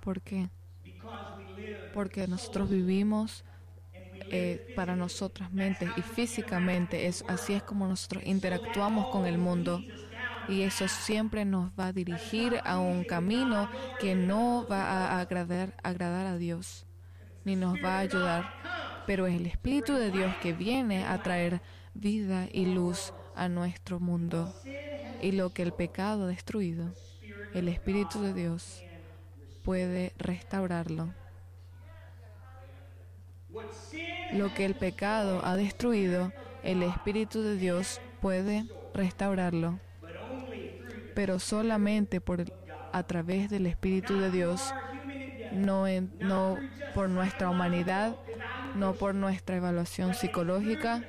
¿Por 0.00 0.22
qué? 0.22 0.48
Porque 1.92 2.26
nosotros 2.26 2.70
vivimos 2.70 3.44
eh, 4.32 4.72
para 4.76 4.96
nosotras 4.96 5.52
mentes 5.52 5.90
y 5.96 6.02
físicamente. 6.02 7.06
Es, 7.06 7.24
así 7.28 7.52
es 7.52 7.62
como 7.62 7.86
nosotros 7.86 8.22
interactuamos 8.24 9.08
con 9.08 9.26
el 9.26 9.38
mundo. 9.38 9.82
Y 10.48 10.62
eso 10.62 10.88
siempre 10.88 11.44
nos 11.44 11.70
va 11.78 11.88
a 11.88 11.92
dirigir 11.92 12.60
a 12.64 12.78
un 12.78 13.04
camino 13.04 13.68
que 14.00 14.14
no 14.14 14.66
va 14.68 14.82
a 14.84 15.20
agradar, 15.20 15.74
agradar 15.82 16.26
a 16.26 16.36
Dios, 16.38 16.86
ni 17.44 17.56
nos 17.56 17.74
va 17.84 17.96
a 17.96 17.98
ayudar. 18.00 18.50
Pero 19.10 19.26
es 19.26 19.34
el 19.34 19.46
Espíritu 19.46 19.94
de 19.94 20.12
Dios 20.12 20.32
que 20.36 20.52
viene 20.52 21.04
a 21.04 21.20
traer 21.20 21.60
vida 21.94 22.46
y 22.52 22.64
luz 22.64 23.12
a 23.34 23.48
nuestro 23.48 23.98
mundo. 23.98 24.54
Y 25.20 25.32
lo 25.32 25.50
que 25.50 25.62
el 25.62 25.72
pecado 25.72 26.26
ha 26.26 26.28
destruido, 26.28 26.94
el 27.52 27.66
Espíritu 27.66 28.22
de 28.22 28.32
Dios 28.32 28.84
puede 29.64 30.12
restaurarlo. 30.16 31.12
Lo 34.32 34.54
que 34.54 34.64
el 34.64 34.76
pecado 34.76 35.44
ha 35.44 35.56
destruido, 35.56 36.32
el 36.62 36.84
Espíritu 36.84 37.42
de 37.42 37.56
Dios 37.56 38.00
puede 38.20 38.64
restaurarlo. 38.94 39.80
Pero 41.16 41.40
solamente 41.40 42.20
por, 42.20 42.44
a 42.92 43.02
través 43.02 43.50
del 43.50 43.66
Espíritu 43.66 44.20
de 44.20 44.30
Dios, 44.30 44.72
no, 45.50 45.86
no 46.20 46.58
por 46.94 47.08
nuestra 47.08 47.50
humanidad, 47.50 48.14
no 48.74 48.94
por 48.94 49.14
nuestra 49.14 49.56
evaluación 49.56 50.14
psicológica, 50.14 51.04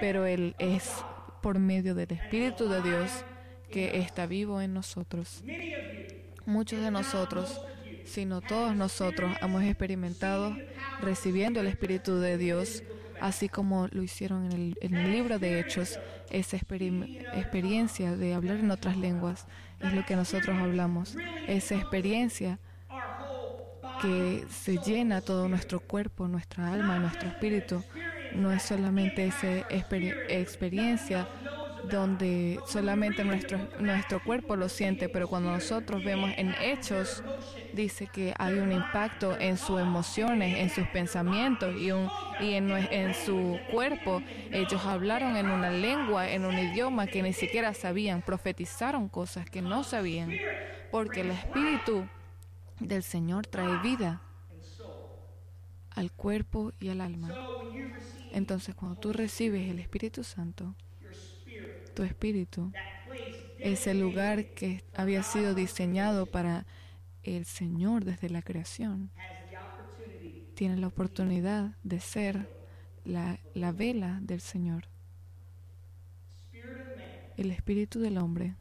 pero 0.00 0.26
Él 0.26 0.54
es 0.58 0.90
por 1.42 1.58
medio 1.58 1.94
del 1.94 2.12
Espíritu 2.12 2.68
de 2.68 2.82
Dios 2.82 3.24
que 3.70 3.98
está 3.98 4.26
vivo 4.26 4.60
en 4.60 4.74
nosotros. 4.74 5.42
Muchos 6.44 6.80
de 6.80 6.90
nosotros, 6.90 7.60
sino 8.04 8.40
todos 8.40 8.76
nosotros, 8.76 9.32
hemos 9.40 9.62
experimentado 9.64 10.56
recibiendo 11.00 11.60
el 11.60 11.66
Espíritu 11.66 12.16
de 12.18 12.38
Dios, 12.38 12.82
así 13.20 13.48
como 13.48 13.88
lo 13.90 14.02
hicieron 14.02 14.52
en 14.52 14.74
el, 14.80 15.12
libro 15.12 15.38
de 15.38 15.60
Hechos, 15.60 15.98
esa 16.30 16.56
experiencia 16.56 18.16
de 18.16 18.34
hablar 18.34 18.58
en 18.58 18.70
otras 18.70 18.96
lenguas, 18.96 19.46
es 19.80 19.92
lo 19.92 20.04
que 20.04 20.16
nosotros 20.16 20.56
hablamos, 20.56 21.16
esa 21.48 21.74
experiencia 21.74 22.58
que 24.02 24.44
se 24.50 24.78
llena 24.78 25.20
todo 25.20 25.48
nuestro 25.48 25.80
cuerpo, 25.80 26.26
nuestra 26.26 26.72
alma, 26.72 26.98
nuestro 26.98 27.28
espíritu. 27.28 27.82
No 28.34 28.50
es 28.50 28.62
solamente 28.62 29.26
esa 29.26 29.58
experiencia 29.68 31.28
donde 31.88 32.60
solamente 32.66 33.24
nuestro, 33.24 33.58
nuestro 33.80 34.22
cuerpo 34.22 34.56
lo 34.56 34.68
siente, 34.68 35.08
pero 35.08 35.28
cuando 35.28 35.50
nosotros 35.50 36.04
vemos 36.04 36.30
en 36.36 36.54
hechos, 36.60 37.22
dice 37.72 38.08
que 38.12 38.34
hay 38.38 38.54
un 38.54 38.72
impacto 38.72 39.36
en 39.38 39.56
sus 39.56 39.80
emociones, 39.80 40.58
en 40.58 40.70
sus 40.70 40.86
pensamientos 40.88 41.74
y, 41.76 41.90
en 42.54 43.14
su 43.14 43.58
cuerpo. 43.70 44.22
Ellos 44.50 44.84
hablaron 44.84 45.36
en 45.36 45.48
una 45.48 45.70
lengua, 45.70 46.28
en 46.30 46.44
un 46.44 46.58
idioma 46.58 47.06
que 47.06 47.22
ni 47.22 47.32
siquiera 47.32 47.74
sabían, 47.74 48.22
profetizaron 48.22 49.08
cosas 49.08 49.48
que 49.48 49.62
no 49.62 49.84
sabían, 49.84 50.32
porque 50.90 51.20
el 51.20 51.30
Espíritu 51.30 52.06
del 52.88 53.02
Señor 53.02 53.46
trae 53.46 53.80
vida 53.82 54.22
al 55.90 56.12
cuerpo 56.12 56.72
y 56.80 56.88
al 56.88 57.00
alma. 57.00 57.34
Entonces, 58.32 58.74
cuando 58.74 58.98
tú 58.98 59.12
recibes 59.12 59.70
el 59.70 59.78
Espíritu 59.78 60.24
Santo, 60.24 60.74
tu 61.94 62.02
espíritu 62.02 62.72
es 63.58 63.86
el 63.86 64.00
lugar 64.00 64.46
que 64.54 64.82
había 64.94 65.22
sido 65.22 65.54
diseñado 65.54 66.26
para 66.26 66.66
el 67.22 67.44
Señor 67.44 68.04
desde 68.04 68.30
la 68.30 68.42
creación. 68.42 69.10
Tiene 70.54 70.78
la 70.78 70.86
oportunidad 70.86 71.76
de 71.82 72.00
ser 72.00 72.48
la, 73.04 73.38
la 73.54 73.72
vela 73.72 74.18
del 74.22 74.40
Señor. 74.40 74.84
El 77.36 77.50
espíritu 77.50 78.00
del 78.00 78.18
hombre 78.18 78.54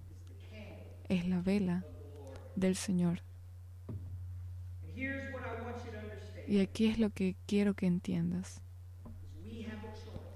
es 1.09 1.27
la 1.27 1.41
vela 1.41 1.85
del 2.55 2.75
Señor. 2.75 3.21
Y 6.47 6.59
aquí 6.59 6.87
es 6.87 6.99
lo 6.99 7.11
que 7.11 7.37
quiero 7.47 7.75
que 7.75 7.85
entiendas. 7.85 8.61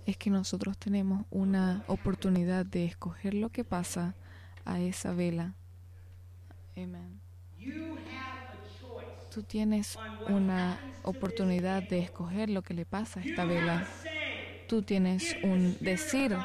Es 0.05 0.15
que 0.15 0.29
nosotros 0.29 0.77
tenemos 0.77 1.25
una 1.29 1.83
oportunidad 1.87 2.65
de 2.65 2.85
escoger 2.85 3.33
lo 3.33 3.49
que 3.49 3.65
pasa 3.65 4.15
a 4.63 4.79
esa 4.79 5.11
vela. 5.13 5.55
Amén. 6.77 7.19
Tú 9.29 9.43
tienes 9.43 9.99
una 10.29 10.79
oportunidad 11.03 11.83
de 11.83 11.99
escoger 11.99 12.49
lo 12.49 12.61
que 12.61 12.73
le 12.73 12.85
pasa 12.85 13.19
a 13.19 13.23
esta 13.23 13.43
vela. 13.43 13.85
Tú 14.69 14.83
tienes 14.83 15.35
un 15.43 15.75
decir 15.81 16.37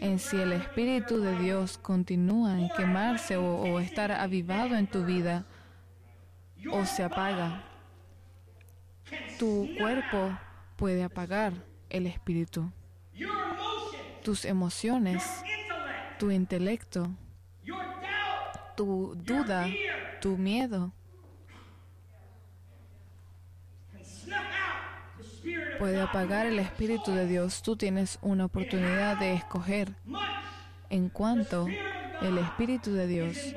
en 0.00 0.18
si 0.18 0.36
el 0.36 0.52
Espíritu 0.52 1.20
de 1.20 1.38
Dios 1.38 1.78
continúa 1.78 2.58
en 2.58 2.70
quemarse 2.70 3.36
o, 3.36 3.60
o 3.60 3.78
estar 3.78 4.10
avivado 4.10 4.74
en 4.74 4.88
tu 4.88 5.04
vida 5.04 5.46
o 6.70 6.84
se 6.84 7.02
apaga. 7.02 7.64
Tu 9.38 9.70
cuerpo 9.78 10.36
puede 10.76 11.02
apagar 11.02 11.52
el 11.90 12.06
espíritu. 12.06 12.70
Tus 14.22 14.44
emociones, 14.44 15.24
tu 16.18 16.30
intelecto, 16.30 17.10
tu 18.76 19.14
duda, 19.16 19.68
tu 20.20 20.36
miedo 20.36 20.92
puede 25.78 26.00
apagar 26.00 26.46
el 26.46 26.58
Espíritu 26.58 27.12
de 27.12 27.26
Dios. 27.26 27.62
Tú 27.62 27.76
tienes 27.76 28.18
una 28.20 28.46
oportunidad 28.46 29.18
de 29.18 29.34
escoger 29.34 29.94
en 30.90 31.08
cuanto 31.08 31.66
el 32.20 32.38
Espíritu 32.38 32.92
de 32.92 33.06
Dios 33.06 33.54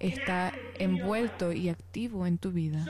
está 0.00 0.52
envuelto 0.78 1.52
y 1.52 1.68
activo 1.68 2.26
en 2.26 2.38
tu 2.38 2.52
vida. 2.52 2.84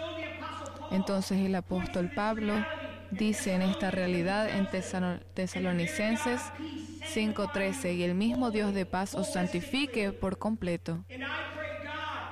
Entonces 0.90 1.38
el 1.38 1.54
apóstol 1.54 2.10
Pablo 2.14 2.54
dice 3.10 3.54
en 3.54 3.62
esta 3.62 3.90
realidad 3.90 4.48
en 4.48 4.68
Tesalonicenses 5.34 6.40
5:13, 7.14 7.94
y 7.94 8.02
el 8.02 8.14
mismo 8.14 8.50
Dios 8.50 8.74
de 8.74 8.86
paz 8.86 9.14
os 9.14 9.32
santifique 9.32 10.12
por 10.12 10.38
completo. 10.38 11.04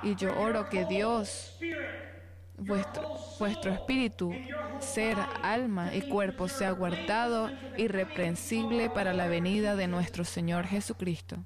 Y 0.03 0.15
yo 0.15 0.39
oro 0.39 0.69
que 0.69 0.85
Dios, 0.85 1.59
vuestro, 2.59 3.73
espíritu, 3.73 4.33
ser, 4.81 5.17
alma 5.43 5.95
y 5.95 6.03
cuerpo 6.03 6.49
sea 6.49 6.71
guardado 6.73 7.51
irreprensible 7.77 8.91
para 8.91 9.15
la 9.15 9.27
venida 9.27 9.75
de 9.77 9.89
nuestro 9.89 10.25
Señor 10.25 10.67
Jesucristo 10.67 11.39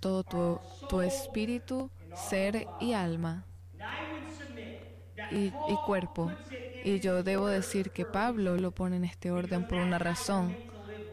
todo 0.00 0.60
tu, 0.88 1.00
espíritu, 1.00 1.90
ser 2.14 2.66
y 2.80 2.92
alma 2.92 3.44
y, 5.30 5.50
cuerpo. 5.84 6.32
Y 6.84 7.00
yo 7.00 7.22
debo 7.22 7.48
decir 7.48 7.90
que 7.90 8.04
Pablo 8.04 8.56
lo 8.56 8.70
pone 8.70 8.96
en 8.96 9.04
este 9.04 9.30
orden 9.30 9.66
por 9.66 9.78
una 9.78 9.98
razón, 9.98 10.56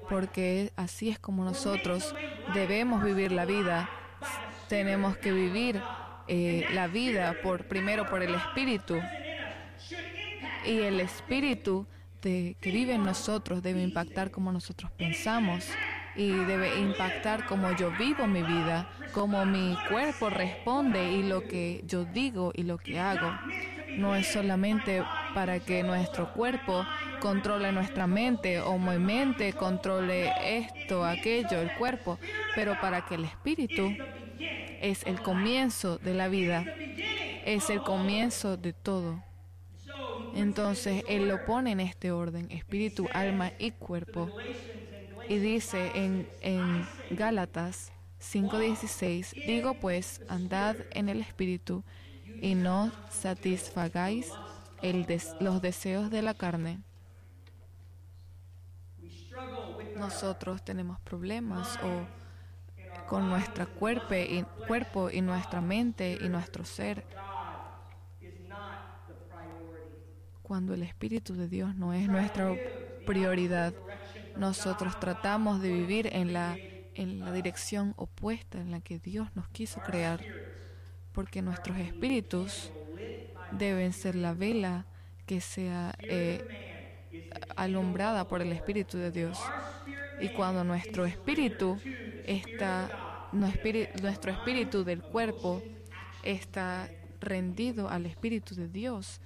porque 0.10 0.72
así 0.76 1.10
es 1.10 1.20
como 1.20 1.44
nosotros 1.44 2.14
debemos 2.54 3.04
vivir 3.04 3.32
la 3.32 3.46
vida. 3.46 3.90
Tenemos 4.70 5.18
que 5.18 5.32
vivir 5.32 5.82
eh, 6.28 6.66
la 6.74 6.88
vida 6.88 7.36
por 7.44 7.68
primero 7.68 8.10
por 8.10 8.24
el 8.24 8.34
espíritu 8.34 9.00
y 10.66 10.80
el 10.80 11.00
espíritu 11.00 11.86
que 12.22 12.56
vive 12.64 12.94
en 12.94 13.04
nosotros 13.04 13.62
debe 13.62 13.82
impactar 13.82 14.32
como 14.32 14.52
nosotros 14.54 14.90
pensamos 14.92 15.66
y 16.16 16.30
debe 16.32 16.80
impactar 16.80 17.46
como 17.46 17.76
yo 17.76 17.92
vivo 17.98 18.28
mi 18.28 18.44
vida, 18.44 18.90
como 19.14 19.46
mi 19.46 19.78
cuerpo 19.90 20.30
responde 20.30 21.12
y 21.12 21.24
lo 21.24 21.48
que 21.48 21.84
yo 21.88 22.06
digo 22.06 22.52
y 22.54 22.64
lo 22.64 22.78
que 22.78 23.00
hago. 23.00 23.32
No 23.98 24.16
es 24.16 24.28
solamente 24.28 25.04
para 25.34 25.60
que 25.60 25.84
nuestro 25.84 26.34
cuerpo 26.34 26.86
controle 27.20 27.72
nuestra 27.72 28.08
mente 28.08 28.60
o 28.60 28.78
mi 28.78 28.98
mente 28.98 29.54
controle 29.54 30.32
esto, 30.58 31.06
aquello, 31.06 31.62
el 31.62 31.74
cuerpo, 31.76 32.18
pero 32.56 32.80
para 32.82 33.06
que 33.06 33.16
el 33.16 33.26
espíritu 33.26 33.92
es 34.82 35.06
el 35.06 35.22
comienzo 35.22 35.98
de 36.00 36.14
la 36.14 36.28
vida, 36.28 36.66
es 37.46 37.70
el 37.70 37.82
comienzo 37.82 38.58
de 38.58 38.74
todo. 38.74 39.24
Entonces 40.36 41.04
Él 41.08 41.28
lo 41.28 41.46
pone 41.46 41.72
en 41.72 41.80
este 41.80 42.12
orden, 42.12 42.50
espíritu, 42.52 43.08
alma 43.14 43.52
y 43.60 43.72
cuerpo. 43.72 44.30
Y 45.30 45.38
dice 45.38 45.92
en, 45.96 46.28
en 46.42 46.88
Gálatas 47.12 47.92
5:16, 48.20 49.46
digo 49.46 49.74
pues, 49.76 50.22
andad 50.28 50.76
en 50.92 51.10
el 51.10 51.22
Espíritu 51.22 51.84
y 52.42 52.56
no 52.56 52.92
satisfagáis 53.10 54.32
el 54.82 55.06
los 55.40 55.62
deseos 55.62 56.10
de 56.10 56.22
la 56.22 56.34
carne. 56.34 56.80
Nosotros 59.98 60.64
tenemos 60.64 61.00
problemas 61.02 61.80
o 61.84 62.06
con 63.08 63.30
nuestra 63.30 63.66
cuerpo 63.66 64.14
y, 64.16 64.44
cuerpo 64.68 65.10
y 65.10 65.22
nuestra 65.22 65.62
mente 65.62 66.18
y 66.20 66.30
nuestro 66.30 66.66
ser 66.66 67.06
cuando 70.42 70.74
el 70.74 70.84
Espíritu 70.84 71.36
de 71.36 71.48
Dios 71.48 71.76
no 71.76 71.94
es 71.94 72.08
nuestra 72.08 72.56
prioridad 73.06 73.74
nosotros 74.38 75.00
tratamos 75.00 75.62
de 75.62 75.72
vivir 75.72 76.10
en 76.12 76.34
la, 76.34 76.58
en 76.96 77.20
la 77.20 77.32
dirección 77.32 77.94
opuesta 77.98 78.60
en 78.60 78.72
la 78.72 78.82
que 78.82 79.00
Dios 79.00 79.30
nos 79.36 79.48
quiso 79.50 79.82
crear, 79.82 80.22
porque 81.14 81.42
nuestros 81.42 81.78
espíritus 81.78 82.72
deben 83.52 83.94
ser 83.94 84.16
la 84.16 84.34
vela 84.34 84.86
que 85.26 85.42
sea 85.42 85.96
alumbrada 87.56 88.28
por 88.28 88.42
el 88.42 88.52
Espíritu 88.52 88.98
de 88.98 89.12
Dios. 89.12 89.40
Y 90.20 90.30
cuando 90.30 90.64
nuestro 90.64 91.06
espíritu 91.06 91.80
está, 92.26 93.30
nuestro 93.32 94.32
espíritu 94.32 94.84
del 94.84 95.02
cuerpo 95.02 95.62
está 96.24 96.90
rendido 97.20 97.90
al 97.90 98.06
Espíritu 98.06 98.56
de 98.56 98.68
Dios, 98.68 99.22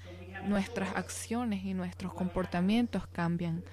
nuestras 0.45 0.95
acciones 0.95 1.63
y 1.65 1.73
nuestros 1.73 2.13
comportamientos 2.13 3.07
cambian. 3.07 3.63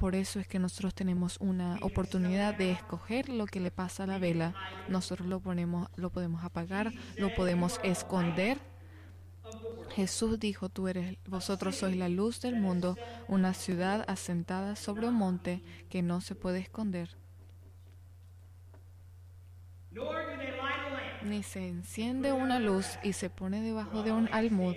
Por 0.00 0.14
eso 0.14 0.40
es 0.40 0.48
que 0.48 0.58
nosotros 0.58 0.94
tenemos 0.94 1.36
una 1.40 1.78
oportunidad 1.82 2.54
de 2.54 2.70
escoger 2.70 3.28
lo 3.28 3.44
que 3.44 3.60
le 3.60 3.70
pasa 3.70 4.04
a 4.04 4.06
la 4.06 4.18
vela. 4.18 4.54
Nosotros 4.88 5.28
lo 5.28 5.40
ponemos, 5.40 5.88
lo 5.94 6.08
podemos 6.08 6.42
apagar, 6.42 6.90
lo 7.18 7.34
podemos 7.34 7.78
esconder. 7.84 8.56
Jesús 9.90 10.40
dijo, 10.40 10.70
tú 10.70 10.88
eres, 10.88 11.18
vosotros 11.26 11.76
sois 11.76 11.98
la 11.98 12.08
luz 12.08 12.40
del 12.40 12.56
mundo, 12.56 12.96
una 13.28 13.52
ciudad 13.52 14.06
asentada 14.08 14.74
sobre 14.74 15.06
un 15.06 15.16
monte 15.16 15.62
que 15.90 16.00
no 16.00 16.22
se 16.22 16.34
puede 16.34 16.60
esconder. 16.60 17.10
Ni 21.22 21.42
se 21.42 21.68
enciende 21.68 22.32
una 22.32 22.58
luz 22.58 22.98
y 23.02 23.12
se 23.12 23.28
pone 23.28 23.60
debajo 23.60 24.02
de 24.02 24.12
un 24.12 24.30
almud, 24.32 24.76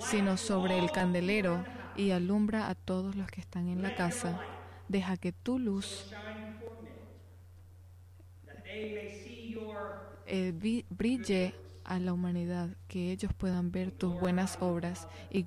sino 0.00 0.36
sobre 0.36 0.78
el 0.78 0.90
candelero 0.90 1.64
y 1.96 2.10
alumbra 2.10 2.68
a 2.68 2.74
todos 2.74 3.16
los 3.16 3.30
que 3.30 3.40
están 3.40 3.68
en 3.68 3.82
la 3.82 3.94
casa. 3.94 4.40
Deja 4.88 5.16
que 5.16 5.32
tu 5.32 5.58
luz 5.58 6.12
eh, 10.26 10.84
brille 10.90 11.54
a 11.84 11.98
la 11.98 12.12
humanidad, 12.12 12.70
que 12.88 13.10
ellos 13.10 13.32
puedan 13.34 13.72
ver 13.72 13.90
tus 13.90 14.18
buenas 14.18 14.58
obras 14.60 15.08
y 15.30 15.44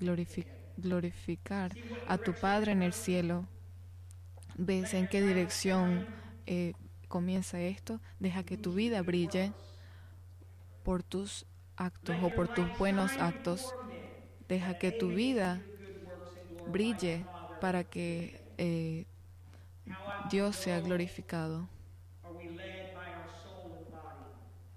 glorificar 0.77 1.73
a 2.07 2.17
tu 2.17 2.33
Padre 2.33 2.73
en 2.73 2.83
el 2.83 2.93
cielo. 2.93 3.45
¿Ves 4.57 4.93
en 4.93 5.07
qué 5.07 5.21
dirección 5.21 6.05
eh, 6.45 6.73
comienza 7.07 7.61
esto? 7.61 8.01
Deja 8.19 8.43
que 8.43 8.57
tu 8.57 8.73
vida 8.73 9.01
brille 9.01 9.53
por 10.83 11.01
tus 11.01 11.45
actos 11.75 12.15
o 12.21 12.29
por 12.29 12.53
tus 12.53 12.77
buenos 12.77 13.13
actos. 13.17 13.73
Deja 14.47 14.77
que 14.77 14.91
tu 14.91 15.07
vida 15.09 15.61
brille 16.67 17.25
para 17.61 17.83
que 17.83 18.41
eh, 18.57 19.05
Dios 20.29 20.55
sea 20.55 20.79
glorificado. 20.79 21.67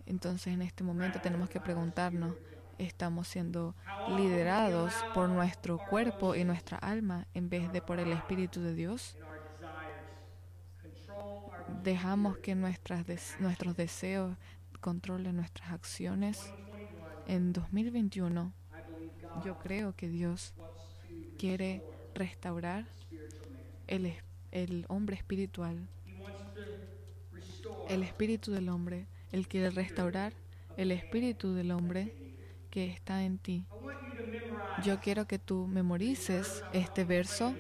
Entonces 0.07 0.55
en 0.55 0.63
este 0.63 0.85
momento 0.85 1.21
tenemos 1.21 1.49
que 1.49 1.61
preguntarnos, 1.61 2.37
¿estamos 2.79 3.27
siendo 3.27 3.75
liderados 4.17 4.93
por 5.15 5.29
nuestro 5.29 5.79
cuerpo 5.79 6.35
y 6.37 6.45
nuestra 6.45 6.79
alma 6.79 7.27
en 7.35 7.49
vez 7.49 7.73
de 7.73 7.83
por 7.83 7.99
el 7.99 8.13
Espíritu 8.13 8.61
de 8.61 8.75
Dios? 8.75 9.17
¿Dejamos 11.83 12.39
que 12.39 12.55
nuestras 12.55 13.05
nuestros 13.41 13.77
deseos 13.77 14.37
controlen 14.81 15.37
nuestras 15.37 15.73
acciones? 15.73 16.53
En 17.27 17.53
2021 17.53 18.53
yo 19.45 19.59
creo 19.59 19.95
que 19.97 20.09
Dios 20.09 20.55
quiere 21.39 21.83
restaurar 22.15 22.87
el, 23.87 24.13
el 24.53 24.85
hombre 24.89 25.17
espiritual, 25.17 25.89
el 27.89 28.03
espíritu 28.03 28.53
del 28.53 28.69
hombre. 28.69 29.07
Él 29.33 29.49
quiere 29.49 29.71
restaurar 29.71 30.33
el 30.77 30.93
espíritu 30.93 31.55
del 31.55 31.71
hombre 31.71 32.13
que 32.71 32.87
está 32.87 33.25
en 33.25 33.39
ti. 33.39 33.65
Yo 34.85 35.01
quiero 35.01 35.27
que 35.27 35.39
tú 35.39 35.67
memorices 35.67 36.63
este 36.73 37.05
verso 37.05 37.55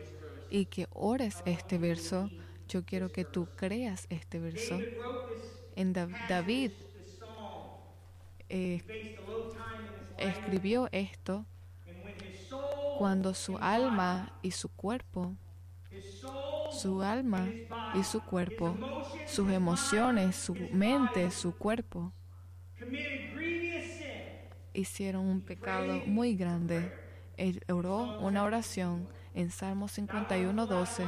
y 0.50 0.66
que 0.66 0.86
ores 0.90 1.42
este 1.46 1.78
verso. 1.78 2.30
Yo 2.68 2.84
quiero 2.84 3.10
que 3.10 3.24
tú 3.24 3.48
creas 3.56 4.06
este 4.10 4.38
verso. 4.38 4.78
En 5.74 5.92
David 5.92 6.72
eh, 8.48 8.82
escribió 10.18 10.88
esto 10.92 11.46
cuando 12.98 13.34
su 13.34 13.58
alma 13.58 14.32
y 14.42 14.50
su 14.50 14.68
cuerpo, 14.68 15.34
su 16.70 17.02
alma 17.02 17.48
y 17.94 18.02
su 18.04 18.20
cuerpo, 18.20 18.76
sus 19.26 19.50
emociones, 19.50 20.36
su 20.36 20.54
mente, 20.72 21.30
su 21.30 21.56
cuerpo, 21.56 22.12
hicieron 24.74 25.26
un 25.26 25.40
pecado 25.40 26.02
muy 26.06 26.36
grande. 26.36 26.92
Él 27.36 27.62
oró 27.68 28.18
una 28.20 28.44
oración 28.44 29.08
en 29.34 29.50
Salmo 29.50 29.88
51, 29.88 30.66
12 30.66 31.04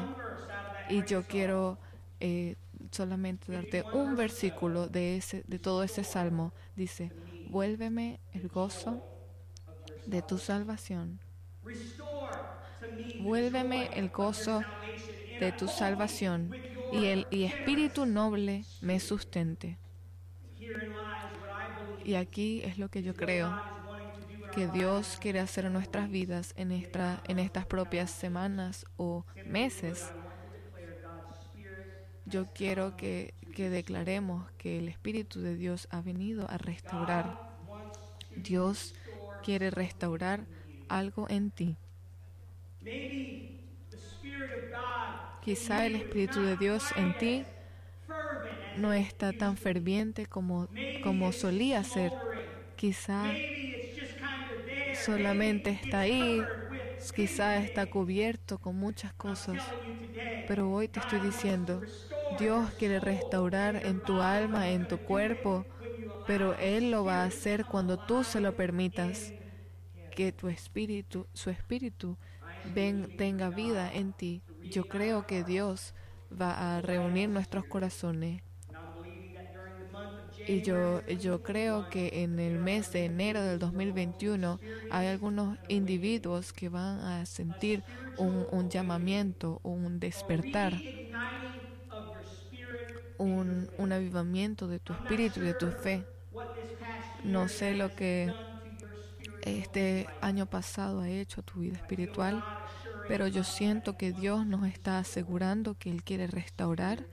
y 0.90 1.04
yo 1.04 1.22
quiero 1.24 1.78
eh, 2.20 2.56
solamente 2.90 3.52
darte 3.52 3.84
un 3.92 4.16
versículo 4.16 4.88
de, 4.88 5.16
ese, 5.16 5.44
de 5.46 5.58
todo 5.58 5.82
ese 5.82 6.04
salmo. 6.04 6.52
Dice, 6.76 7.12
vuélveme 7.48 8.20
el 8.32 8.48
gozo 8.48 9.02
de 10.06 10.22
tu 10.22 10.38
salvación. 10.38 11.20
Vuélveme 13.20 13.90
el 13.94 14.10
gozo 14.10 14.62
de 15.40 15.52
tu 15.52 15.68
salvación 15.68 16.54
y 16.92 17.06
el 17.06 17.26
y 17.30 17.44
espíritu 17.44 18.06
noble 18.06 18.64
me 18.80 19.00
sustente. 19.00 19.78
Y 22.04 22.14
aquí 22.14 22.62
es 22.64 22.78
lo 22.78 22.88
que 22.88 23.02
yo 23.02 23.14
creo 23.14 23.54
que 24.52 24.66
Dios 24.68 25.18
quiere 25.20 25.40
hacer 25.40 25.66
en 25.66 25.74
nuestras 25.74 26.10
vidas 26.10 26.54
en, 26.56 26.72
esta, 26.72 27.22
en 27.28 27.38
estas 27.38 27.66
propias 27.66 28.10
semanas 28.10 28.86
o 28.96 29.24
meses. 29.44 30.12
Yo 32.24 32.46
quiero 32.52 32.96
que, 32.96 33.34
que 33.54 33.70
declaremos 33.70 34.50
que 34.52 34.78
el 34.78 34.88
Espíritu 34.88 35.40
de 35.40 35.54
Dios 35.54 35.86
ha 35.90 36.00
venido 36.00 36.48
a 36.50 36.58
restaurar. 36.58 37.56
Dios 38.36 38.94
quiere 39.44 39.70
restaurar 39.70 40.46
algo 40.88 41.26
en 41.28 41.50
ti. 41.50 41.76
Quizá 45.42 45.86
el 45.86 45.96
Espíritu 45.96 46.42
de 46.42 46.56
Dios 46.56 46.84
en 46.96 47.16
ti 47.16 47.44
no 48.76 48.92
está 48.92 49.32
tan 49.32 49.56
ferviente 49.56 50.26
como, 50.26 50.68
como 51.02 51.32
solía 51.32 51.82
ser. 51.84 52.12
Quizá 52.76 53.24
solamente 54.94 55.70
está 55.70 56.00
ahí, 56.00 56.42
quizá 57.14 57.56
está 57.56 57.86
cubierto 57.86 58.58
con 58.58 58.76
muchas 58.76 59.12
cosas. 59.14 59.62
Pero 60.46 60.70
hoy 60.70 60.88
te 60.88 61.00
estoy 61.00 61.20
diciendo, 61.20 61.82
Dios 62.38 62.70
quiere 62.78 63.00
restaurar 63.00 63.86
en 63.86 64.00
tu 64.00 64.20
alma, 64.20 64.70
en 64.70 64.86
tu 64.86 64.98
cuerpo, 64.98 65.66
pero 66.26 66.56
Él 66.58 66.90
lo 66.90 67.04
va 67.04 67.22
a 67.22 67.26
hacer 67.26 67.64
cuando 67.64 67.98
tú 67.98 68.22
se 68.22 68.40
lo 68.40 68.54
permitas 68.54 69.32
que 70.18 70.32
tu 70.32 70.48
espíritu, 70.48 71.28
su 71.32 71.48
espíritu, 71.48 72.16
tenga 72.74 73.50
vida 73.50 73.88
en 73.94 74.12
ti. 74.12 74.42
Yo 74.64 74.88
creo 74.88 75.28
que 75.28 75.44
Dios 75.44 75.94
va 76.28 76.76
a 76.76 76.80
reunir 76.80 77.28
nuestros 77.28 77.64
corazones. 77.66 78.42
Y 80.48 80.62
yo, 80.62 81.06
yo 81.06 81.44
creo 81.44 81.88
que 81.88 82.24
en 82.24 82.40
el 82.40 82.58
mes 82.58 82.90
de 82.90 83.04
enero 83.04 83.40
del 83.42 83.60
2021 83.60 84.58
hay 84.90 85.06
algunos 85.06 85.56
individuos 85.68 86.52
que 86.52 86.68
van 86.68 86.98
a 86.98 87.24
sentir 87.24 87.84
un, 88.16 88.44
un 88.50 88.70
llamamiento, 88.70 89.60
un 89.62 90.00
despertar, 90.00 90.72
un, 93.18 93.70
un 93.78 93.92
avivamiento 93.92 94.66
de 94.66 94.80
tu 94.80 94.94
espíritu 94.94 95.38
y 95.38 95.44
de 95.44 95.54
tu 95.54 95.70
fe. 95.70 96.04
No 97.22 97.48
sé 97.48 97.74
lo 97.74 97.94
que 97.94 98.32
este 99.42 100.06
año 100.20 100.46
pasado 100.46 101.00
ha 101.00 101.08
hecho 101.08 101.42
tu 101.42 101.60
vida 101.60 101.76
espiritual, 101.76 102.44
pero 103.06 103.26
yo 103.26 103.44
siento 103.44 103.96
que 103.96 104.12
Dios 104.12 104.46
nos 104.46 104.66
está 104.66 104.98
asegurando 104.98 105.74
que 105.74 105.90
Él 105.90 106.02
quiere 106.02 106.26
restaurar 106.26 107.06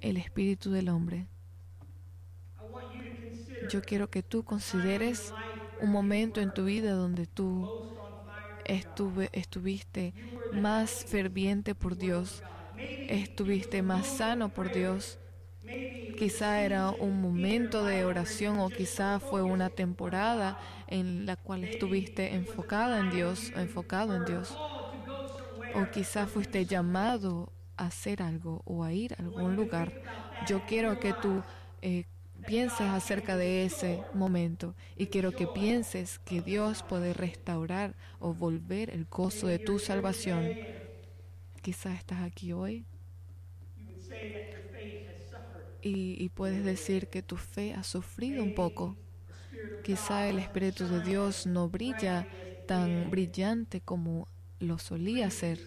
el 0.00 0.16
espíritu 0.16 0.70
del 0.70 0.88
hombre. 0.88 1.26
Yo 3.70 3.80
quiero 3.82 4.10
que 4.10 4.22
tú 4.22 4.44
consideres 4.44 5.32
un 5.80 5.90
momento 5.90 6.40
en 6.40 6.52
tu 6.52 6.64
vida 6.64 6.92
donde 6.92 7.26
tú 7.26 7.68
estuve, 8.64 9.30
estuviste 9.32 10.14
más 10.52 11.04
ferviente 11.04 11.74
por 11.74 11.96
Dios, 11.96 12.42
estuviste 12.76 13.82
más 13.82 14.06
sano 14.06 14.50
por 14.50 14.72
Dios, 14.72 15.18
Quizá 16.16 16.62
era 16.62 16.90
un 16.90 17.20
momento 17.20 17.84
de 17.84 18.04
oración 18.04 18.60
o 18.60 18.70
quizá 18.70 19.18
fue 19.18 19.42
una 19.42 19.68
temporada 19.68 20.58
en 20.86 21.26
la 21.26 21.36
cual 21.36 21.64
estuviste 21.64 22.34
enfocada 22.34 23.00
en 23.00 23.10
Dios, 23.10 23.52
enfocado 23.56 24.14
en 24.14 24.24
Dios. 24.24 24.56
O 25.74 25.90
quizá 25.92 26.26
fuiste 26.26 26.66
llamado 26.66 27.52
a 27.76 27.86
hacer 27.86 28.22
algo 28.22 28.62
o 28.64 28.84
a 28.84 28.92
ir 28.92 29.14
a 29.14 29.22
algún 29.22 29.56
lugar. 29.56 29.92
Yo 30.46 30.62
quiero 30.66 31.00
que 31.00 31.14
tú 31.14 31.42
eh, 31.82 32.04
pienses 32.46 32.86
acerca 32.88 33.36
de 33.36 33.64
ese 33.64 34.02
momento 34.14 34.74
y 34.96 35.06
quiero 35.06 35.32
que 35.32 35.48
pienses 35.48 36.20
que 36.20 36.42
Dios 36.42 36.84
puede 36.84 37.12
restaurar 37.12 37.94
o 38.20 38.34
volver 38.34 38.90
el 38.90 39.06
gozo 39.06 39.48
de 39.48 39.58
tu 39.58 39.80
salvación. 39.80 40.48
Quizás 41.60 41.98
estás 41.98 42.22
aquí 42.22 42.52
hoy 42.52 42.86
y, 45.86 46.28
puedes 46.30 46.64
decir 46.64 47.08
que 47.08 47.22
tu 47.22 47.36
fe 47.36 47.74
ha 47.74 47.82
sufrido 47.82 48.42
un 48.42 48.54
poco. 48.54 48.96
Quizá 49.82 50.28
el 50.28 50.38
Espíritu 50.38 50.88
de 50.88 51.02
Dios 51.02 51.46
no 51.46 51.68
brilla 51.68 52.26
tan 52.66 53.10
brillante 53.10 53.82
como 53.82 54.26
lo 54.60 54.78
solía 54.78 55.30
ser. 55.30 55.60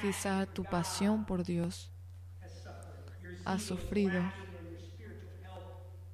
Quizá 0.00 0.46
tu 0.46 0.64
pasión 0.64 1.24
por 1.24 1.44
Dios 1.44 1.92
ha 3.44 3.58
sufrido 3.58 4.20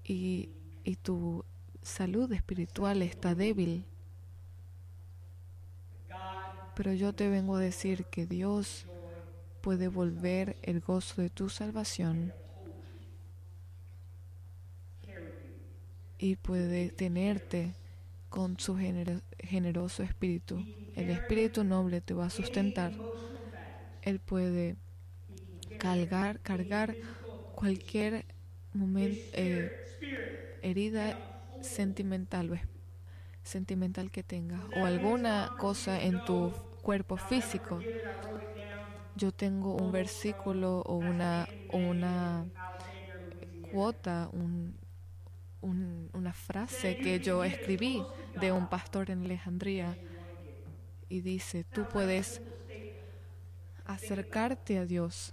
y, 0.05 0.51
y 0.85 0.97
tu 0.97 1.45
salud 1.83 2.31
espiritual 2.33 3.01
está 3.03 3.35
débil. 3.35 3.87
Pero 6.77 6.93
yo 6.93 7.15
te 7.15 7.29
vengo 7.29 7.57
a 7.57 7.61
decir 7.61 8.05
que 8.07 8.27
Dios 8.27 8.87
puede 9.65 9.89
volver 9.89 10.59
el 10.61 10.81
gozo 10.81 11.23
de 11.23 11.31
tu 11.31 11.49
salvación 11.49 12.35
y 16.19 16.37
puede 16.37 16.91
tenerte 16.91 17.73
con 18.29 18.61
su 18.61 18.77
generoso 19.39 20.03
espíritu. 20.03 20.63
El 20.95 21.09
espíritu 21.09 21.65
noble 21.65 22.03
te 22.03 22.13
va 22.13 22.27
a 22.27 22.31
sustentar. 22.31 22.93
Él 24.03 24.21
puede 24.21 24.77
cargar, 25.79 26.41
cargar 26.41 26.95
cualquier 27.55 28.27
momento, 28.75 29.19
eh, 29.33 29.73
herida 30.61 31.19
sentimental 31.63 32.61
sentimental 33.43 34.11
que 34.11 34.23
tengas 34.23 34.61
o 34.77 34.85
alguna 34.85 35.55
cosa 35.59 36.03
en 36.03 36.23
tu 36.27 36.53
cuerpo 36.83 37.17
físico. 37.17 37.81
Yo 39.17 39.33
tengo 39.33 39.75
un 39.75 39.93
versículo 39.93 40.81
o 40.81 40.97
una, 40.97 41.49
una 41.73 42.47
cuota, 43.71 44.29
un, 44.33 44.77
una 45.63 46.33
frase 46.33 46.97
que 46.97 47.21
yo 47.21 47.45
escribí 47.45 48.03
de 48.41 48.53
un 48.53 48.69
pastor 48.69 49.11
en 49.11 49.25
Alejandría 49.25 49.97
y 51.09 51.21
dice, 51.21 51.65
tú 51.65 51.87
puedes 51.91 52.43
acercarte 53.85 54.79
a 54.79 54.87
Dios 54.87 55.33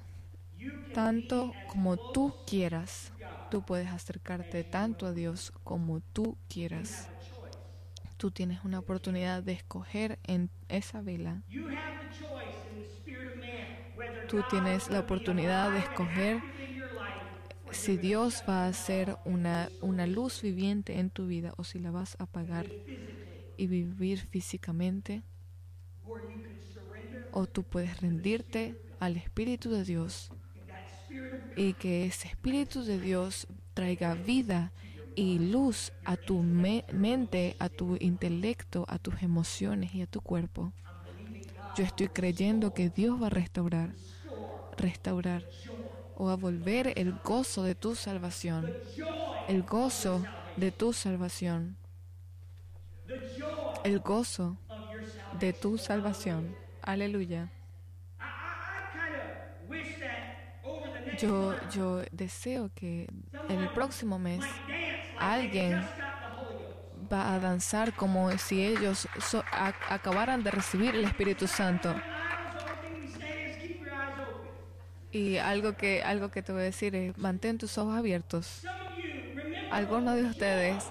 tanto 0.93 1.53
como 1.67 1.97
tú 1.97 2.33
quieras. 2.45 3.11
Tú 3.49 3.63
puedes 3.63 3.89
acercarte 3.89 4.63
tanto 4.63 5.05
a 5.05 5.13
Dios 5.13 5.51
como 5.63 5.99
tú 6.13 6.37
quieras. 6.47 7.09
Tú 8.17 8.31
tienes 8.31 8.63
una 8.63 8.79
oportunidad 8.79 9.43
de 9.43 9.53
escoger 9.53 10.19
en 10.23 10.49
esa 10.69 11.01
vela. 11.01 11.41
Tú 14.31 14.43
tienes 14.49 14.89
la 14.89 15.01
oportunidad 15.01 15.71
de 15.71 15.79
escoger 15.79 16.41
si 17.71 17.97
Dios 17.97 18.45
va 18.47 18.65
a 18.65 18.71
ser 18.71 19.17
una, 19.25 19.67
una 19.81 20.07
luz 20.07 20.41
viviente 20.41 20.99
en 20.99 21.09
tu 21.09 21.27
vida 21.27 21.53
o 21.57 21.65
si 21.65 21.79
la 21.79 21.91
vas 21.91 22.15
a 22.17 22.23
apagar 22.23 22.65
y 23.57 23.67
vivir 23.67 24.19
físicamente. 24.19 25.21
O 27.33 27.45
tú 27.45 27.63
puedes 27.63 27.99
rendirte 27.99 28.81
al 29.01 29.17
Espíritu 29.17 29.69
de 29.69 29.83
Dios 29.83 30.31
y 31.57 31.73
que 31.73 32.05
ese 32.05 32.29
Espíritu 32.29 32.85
de 32.85 33.01
Dios 33.01 33.47
traiga 33.73 34.13
vida 34.13 34.71
y 35.13 35.39
luz 35.39 35.91
a 36.05 36.15
tu 36.15 36.41
mente, 36.41 37.57
a 37.59 37.67
tu 37.67 37.97
intelecto, 37.99 38.85
a 38.87 38.97
tus 38.97 39.21
emociones 39.23 39.93
y 39.93 40.01
a 40.01 40.07
tu 40.07 40.21
cuerpo. 40.21 40.71
Yo 41.75 41.83
estoy 41.83 42.07
creyendo 42.07 42.73
que 42.73 42.89
Dios 42.89 43.21
va 43.21 43.27
a 43.27 43.29
restaurar, 43.29 43.93
restaurar 44.77 45.43
o 46.15 46.29
a 46.29 46.35
volver 46.35 46.93
el 46.97 47.13
gozo 47.23 47.63
de 47.63 47.75
tu 47.75 47.95
salvación, 47.95 48.73
el 49.47 49.63
gozo 49.63 50.23
de 50.57 50.71
tu 50.71 50.93
salvación, 50.93 51.77
el 53.83 53.99
gozo 53.99 54.57
de 55.39 55.53
tu 55.53 55.77
salvación. 55.77 56.55
Aleluya. 56.81 57.51
Yo, 61.17 61.55
yo 61.69 62.01
deseo 62.11 62.71
que 62.73 63.07
el 63.49 63.69
próximo 63.69 64.17
mes 64.17 64.43
alguien 65.19 65.83
va 67.11 67.33
a 67.33 67.39
danzar 67.39 67.93
como 67.93 68.31
si 68.37 68.63
ellos 68.63 69.07
acabaran 69.89 70.43
de 70.43 70.51
recibir 70.51 70.95
el 70.95 71.05
Espíritu 71.05 71.47
Santo. 71.47 71.95
Y 75.11 75.37
algo 75.37 75.73
que, 75.73 76.03
algo 76.03 76.31
que 76.31 76.41
te 76.41 76.51
voy 76.51 76.61
a 76.61 76.65
decir 76.65 76.95
es, 76.95 77.17
mantén 77.17 77.57
tus 77.57 77.77
ojos 77.77 77.97
abiertos. 77.97 78.63
Algunos 79.69 80.15
de 80.15 80.23
ustedes 80.23 80.83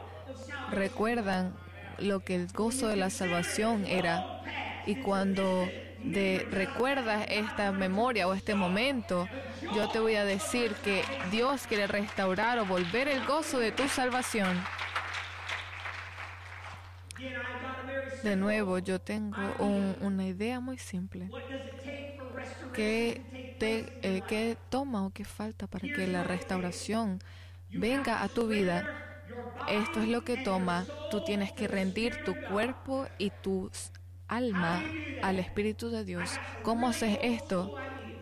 recuerdan 0.70 1.54
lo 1.98 2.20
que 2.20 2.34
el 2.34 2.48
gozo 2.48 2.88
de 2.88 2.96
la 2.96 3.10
salvación 3.10 3.86
era. 3.86 4.42
Y 4.86 4.96
cuando 4.96 5.68
de, 6.02 6.46
recuerdas 6.50 7.26
esta 7.28 7.72
memoria 7.72 8.26
o 8.28 8.34
este 8.34 8.54
momento, 8.54 9.28
yo 9.74 9.88
te 9.88 10.00
voy 10.00 10.14
a 10.16 10.24
decir 10.24 10.72
que 10.84 11.02
Dios 11.30 11.66
quiere 11.66 11.86
restaurar 11.86 12.58
o 12.58 12.66
volver 12.66 13.08
el 13.08 13.24
gozo 13.26 13.58
de 13.58 13.72
tu 13.72 13.88
salvación. 13.88 14.62
De 18.22 18.36
nuevo, 18.36 18.78
yo 18.78 19.00
tengo 19.00 19.36
una 20.00 20.26
idea 20.26 20.60
muy 20.60 20.78
simple. 20.78 21.30
¿Qué, 22.74 23.49
eh, 23.62 24.56
toma 24.68 25.06
o 25.06 25.10
qué 25.10 25.24
falta 25.24 25.66
para 25.66 25.86
que 25.88 26.06
la 26.06 26.24
restauración 26.24 27.20
venga 27.70 28.22
a 28.22 28.28
tu 28.28 28.48
vida? 28.48 28.88
Esto 29.68 30.00
es 30.00 30.08
lo 30.08 30.24
que 30.24 30.38
toma. 30.38 30.86
Tú 31.10 31.22
tienes 31.22 31.52
que 31.52 31.68
rendir 31.68 32.24
tu 32.24 32.34
cuerpo 32.34 33.06
y 33.18 33.30
tu 33.42 33.70
alma 34.28 34.82
al 35.22 35.38
Espíritu 35.38 35.90
de 35.90 36.04
Dios. 36.04 36.38
¿Cómo 36.62 36.88
haces 36.88 37.18
esto? 37.22 37.74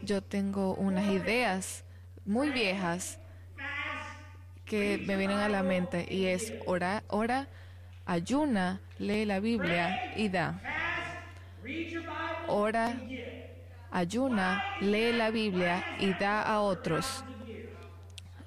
Yo 0.02 0.22
tengo 0.22 0.74
unas 0.74 1.06
ideas 1.10 1.84
muy 2.24 2.50
viejas 2.50 3.18
que 4.64 4.98
me 5.06 5.16
vienen 5.16 5.38
a 5.38 5.48
la 5.48 5.62
mente 5.62 6.06
y 6.10 6.26
es 6.26 6.52
ora, 6.66 7.02
ora, 7.08 7.48
ayuna, 8.04 8.80
lee 8.98 9.24
la 9.24 9.40
Biblia 9.40 10.12
y 10.16 10.28
da. 10.28 10.60
Ora, 12.46 12.94
ayuna, 13.90 14.64
lee 14.80 15.12
la 15.12 15.30
Biblia 15.30 15.84
y 15.98 16.12
da 16.14 16.42
a 16.42 16.60
otros. 16.60 17.24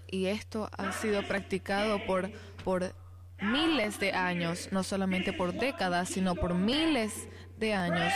Y 0.07 0.27
esto 0.27 0.69
ha 0.77 0.91
sido 0.91 1.25
practicado 1.27 2.05
por, 2.05 2.29
por 2.63 2.93
miles 3.41 3.99
de 3.99 4.11
años, 4.13 4.69
no 4.71 4.83
solamente 4.83 5.33
por 5.33 5.53
décadas, 5.53 6.09
sino 6.09 6.35
por 6.35 6.53
miles 6.53 7.27
de 7.57 7.73
años. 7.73 8.13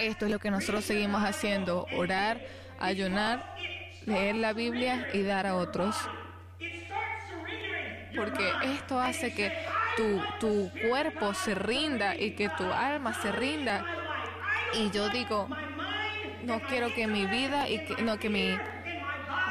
Esto 0.00 0.26
es 0.26 0.30
lo 0.30 0.38
que 0.38 0.50
nosotros 0.50 0.84
seguimos 0.84 1.22
haciendo, 1.22 1.86
orar, 1.96 2.40
ayunar, 2.78 3.54
leer 4.04 4.36
la 4.36 4.52
Biblia 4.52 5.08
y 5.12 5.22
dar 5.22 5.46
a 5.46 5.56
otros. 5.56 5.96
Porque 8.14 8.50
esto 8.64 8.98
hace 8.98 9.34
que 9.34 9.52
tu, 9.96 10.20
tu 10.40 10.70
cuerpo 10.88 11.34
se 11.34 11.54
rinda 11.54 12.16
y 12.16 12.32
que 12.32 12.48
tu 12.48 12.64
alma 12.64 13.12
se 13.14 13.32
rinda. 13.32 13.84
Y 14.74 14.90
yo 14.90 15.08
digo, 15.10 15.48
no 16.46 16.60
quiero 16.60 16.94
que 16.94 17.06
mi 17.06 17.26
vida 17.26 17.68
y 17.68 17.84
que, 17.84 18.02
no 18.02 18.18
que 18.18 18.30
mi 18.30 18.56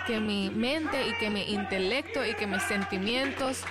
que 0.07 0.19
mi 0.19 0.51
mente 0.51 1.07
y 1.07 1.13
que 1.13 1.29
mi 1.29 1.41
intelecto 1.53 2.25
y 2.25 2.35
que 2.35 2.45
mis 2.45 2.61
sentimientos 2.63 3.63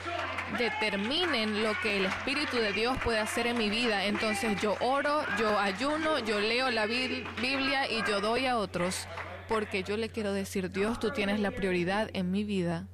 determinen 0.59 1.63
lo 1.63 1.73
que 1.81 1.99
el 1.99 2.07
Espíritu 2.07 2.57
de 2.57 2.73
Dios 2.73 2.97
puede 3.03 3.19
hacer 3.19 3.47
en 3.47 3.57
mi 3.57 3.71
vida. 3.71 4.05
Entonces 4.05 4.61
yo 4.61 4.77
oro, 4.81 5.23
yo 5.39 5.59
ayuno, 5.59 6.19
yo 6.19 6.41
leo 6.41 6.71
la 6.71 6.87
Biblia 6.87 7.91
y 7.91 8.03
yo 8.09 8.21
doy 8.21 8.47
a 8.47 8.59
otros. 8.59 9.07
Porque 9.49 9.83
yo 9.83 9.97
le 9.97 10.09
quiero 10.09 10.33
decir, 10.33 10.71
Dios, 10.71 10.99
tú 10.99 11.11
tienes 11.11 11.39
la 11.39 11.51
prioridad 11.51 12.11
en 12.15 12.31
mi 12.31 12.45
vida. 12.45 12.89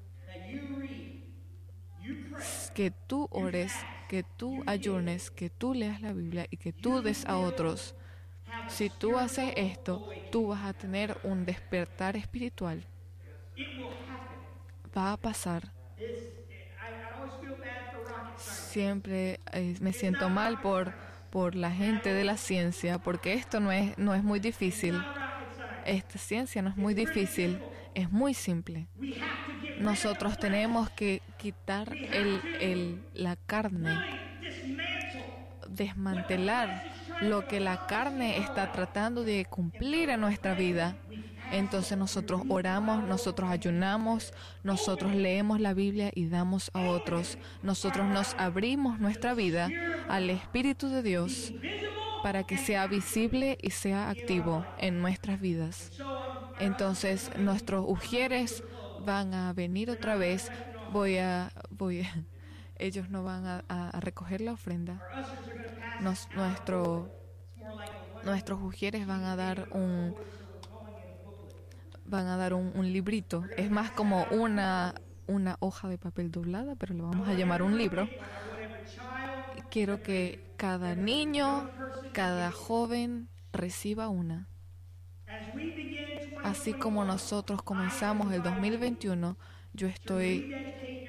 Que 2.75 2.91
tú 2.91 3.29
ores, 3.31 3.73
que 4.09 4.23
tú 4.23 4.63
ayunes, 4.67 5.31
que 5.31 5.49
tú 5.51 5.75
leas 5.75 6.01
la 6.01 6.13
Biblia 6.13 6.47
y 6.51 6.57
que 6.57 6.73
tú 6.73 7.03
des 7.03 7.25
a 7.27 7.39
otros. 7.39 7.95
Si 8.69 8.89
tú 8.89 9.19
haces 9.19 9.53
esto, 9.57 10.09
tú 10.31 10.49
vas 10.49 10.65
a 10.65 10.73
tener 10.73 11.17
un 11.25 11.45
despertar 11.45 12.17
espiritual. 12.17 12.85
Va 14.97 15.13
a 15.13 15.17
pasar. 15.17 15.73
Siempre 18.37 19.41
eh, 19.53 19.77
me 19.81 19.93
siento 19.93 20.29
mal 20.29 20.61
por, 20.61 20.93
por 21.31 21.55
la 21.55 21.71
gente 21.71 22.13
de 22.13 22.25
la 22.25 22.37
ciencia, 22.37 22.99
porque 22.99 23.35
esto 23.35 23.61
no 23.61 23.73
es, 23.73 23.99
no 23.99 24.15
es 24.15 24.23
muy 24.23 24.41
difícil. 24.41 25.01
Esta 25.85 26.19
ciencia 26.19 26.63
no 26.63 26.71
es 26.71 26.77
muy 26.77 26.95
difícil, 26.95 27.61
es 27.95 28.11
muy 28.11 28.35
simple. 28.35 28.87
nosotros 29.79 30.39
tenemos 30.39 30.91
que 30.91 31.23
quitar 31.37 31.93
el, 31.93 32.41
el, 32.61 33.03
la 33.15 33.37
carne, 33.37 33.99
desmantelar 35.69 36.90
lo 37.21 37.47
que 37.47 37.61
la 37.61 37.87
carne 37.87 38.39
está 38.39 38.73
tratando 38.73 39.25
de 39.25 39.45
cumplir 39.45 40.11
en 40.11 40.21
nuestra 40.21 40.55
vida. 40.55 40.97
Entonces 41.53 41.99
nosotros 41.99 42.43
oramos, 42.49 43.03
nosotros 43.05 43.51
ayunamos, 43.51 44.33
nosotros 44.63 45.15
leemos 45.15 45.61
la 45.61 45.75
Biblia 45.75 46.11
y 46.15 46.27
damos 46.27 46.71
a 46.75 46.83
otros. 46.83 47.39
Nosotros 47.63 48.07
nos 48.07 48.35
abrimos 48.39 49.01
nuestra 49.01 49.35
vida 49.35 49.69
al 50.09 50.31
Espíritu 50.31 50.89
de 50.89 51.03
Dios 51.03 51.53
para 52.23 52.45
que 52.45 52.57
sea 52.57 52.87
visible 52.87 53.59
y 53.61 53.71
sea 53.71 54.11
activo 54.11 54.65
en 54.79 55.01
nuestras 55.01 55.41
vidas. 55.41 55.91
Entonces 56.61 57.31
nuestros 57.37 57.85
ujieres 57.89 58.63
van 59.05 59.35
a 59.35 59.53
venir 59.53 59.91
otra 59.91 60.17
vez. 60.17 60.51
Voy 60.93 61.19
a, 61.19 61.53
voy 61.71 62.07
ellos 62.81 63.11
no 63.11 63.23
van 63.23 63.47
a, 63.47 64.01
recoger 64.01 64.41
la 64.41 64.53
ofrenda. 64.53 65.01
nuestro, 66.35 67.11
nuestros 68.25 68.63
ujieres 68.63 69.07
van 69.07 69.25
a 69.25 69.37
dar 69.37 69.69
un 69.73 70.15
van 72.11 72.27
a 72.27 72.37
dar 72.37 72.55
un, 72.55 72.93
librito. 72.93 73.45
Es 73.57 73.71
más 73.71 73.93
como 73.93 74.25
una, 74.33 74.95
una 75.27 75.57
hoja 75.61 75.89
de 75.89 75.97
papel 75.97 76.31
doblada, 76.31 76.75
pero 76.75 76.95
lo 76.95 77.05
vamos 77.05 77.29
a 77.29 77.35
llamar 77.35 77.63
un 77.63 77.79
libro. 77.79 78.09
Quiero 79.71 80.03
que 80.03 80.45
cada 80.57 80.97
niño, 80.97 81.71
cada 82.13 82.51
joven 82.51 83.29
reciba 83.53 84.09
una. 84.09 84.49
Así 86.43 86.73
como 86.73 87.05
nosotros 87.05 87.63
comenzamos 87.63 88.33
el 88.33 88.43
2021, 88.43 89.37
yo 89.73 89.87
estoy 89.87 91.00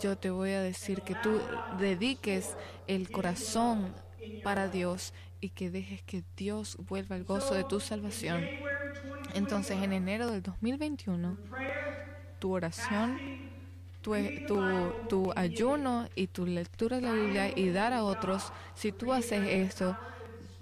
yo 0.00 0.16
te 0.16 0.30
voy 0.30 0.50
a 0.50 0.60
decir 0.60 1.02
que 1.02 1.14
tú 1.16 1.40
dediques 1.78 2.56
el 2.86 3.10
corazón 3.10 3.94
para 4.42 4.68
Dios 4.68 5.12
y 5.40 5.50
que 5.50 5.70
dejes 5.70 6.02
que 6.02 6.24
Dios 6.36 6.76
vuelva 6.88 7.16
al 7.16 7.24
gozo 7.24 7.54
de 7.54 7.64
tu 7.64 7.80
salvación. 7.80 8.44
Entonces, 9.34 9.82
en 9.82 9.92
enero 9.92 10.30
del 10.30 10.42
2021, 10.42 11.36
tu 12.38 12.52
oración, 12.52 13.18
tu, 14.02 14.14
tu, 15.08 15.32
ayuno 15.36 16.08
y 16.14 16.28
tu 16.28 16.46
lectura 16.46 16.96
de 16.96 17.02
la 17.02 17.12
Biblia 17.12 17.52
y 17.54 17.70
dar 17.70 17.92
a 17.92 18.04
otros, 18.04 18.52
si 18.74 18.92
tú 18.92 19.12
haces 19.12 19.46
esto, 19.48 19.96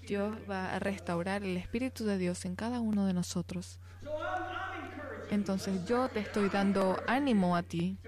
Dios 0.06 0.36
va 0.48 0.74
a 0.74 0.78
restaurar 0.78 1.42
el 1.42 1.56
Espíritu 1.56 2.04
de 2.04 2.18
Dios 2.18 2.44
en 2.44 2.56
cada 2.56 2.80
uno 2.80 3.06
de 3.06 3.12
nosotros. 3.12 3.78
Entonces 5.30 5.84
yo 5.86 6.08
te 6.08 6.20
estoy 6.20 6.48
dando 6.48 7.02
ánimo 7.06 7.56
a 7.56 7.62
ti 7.62 7.98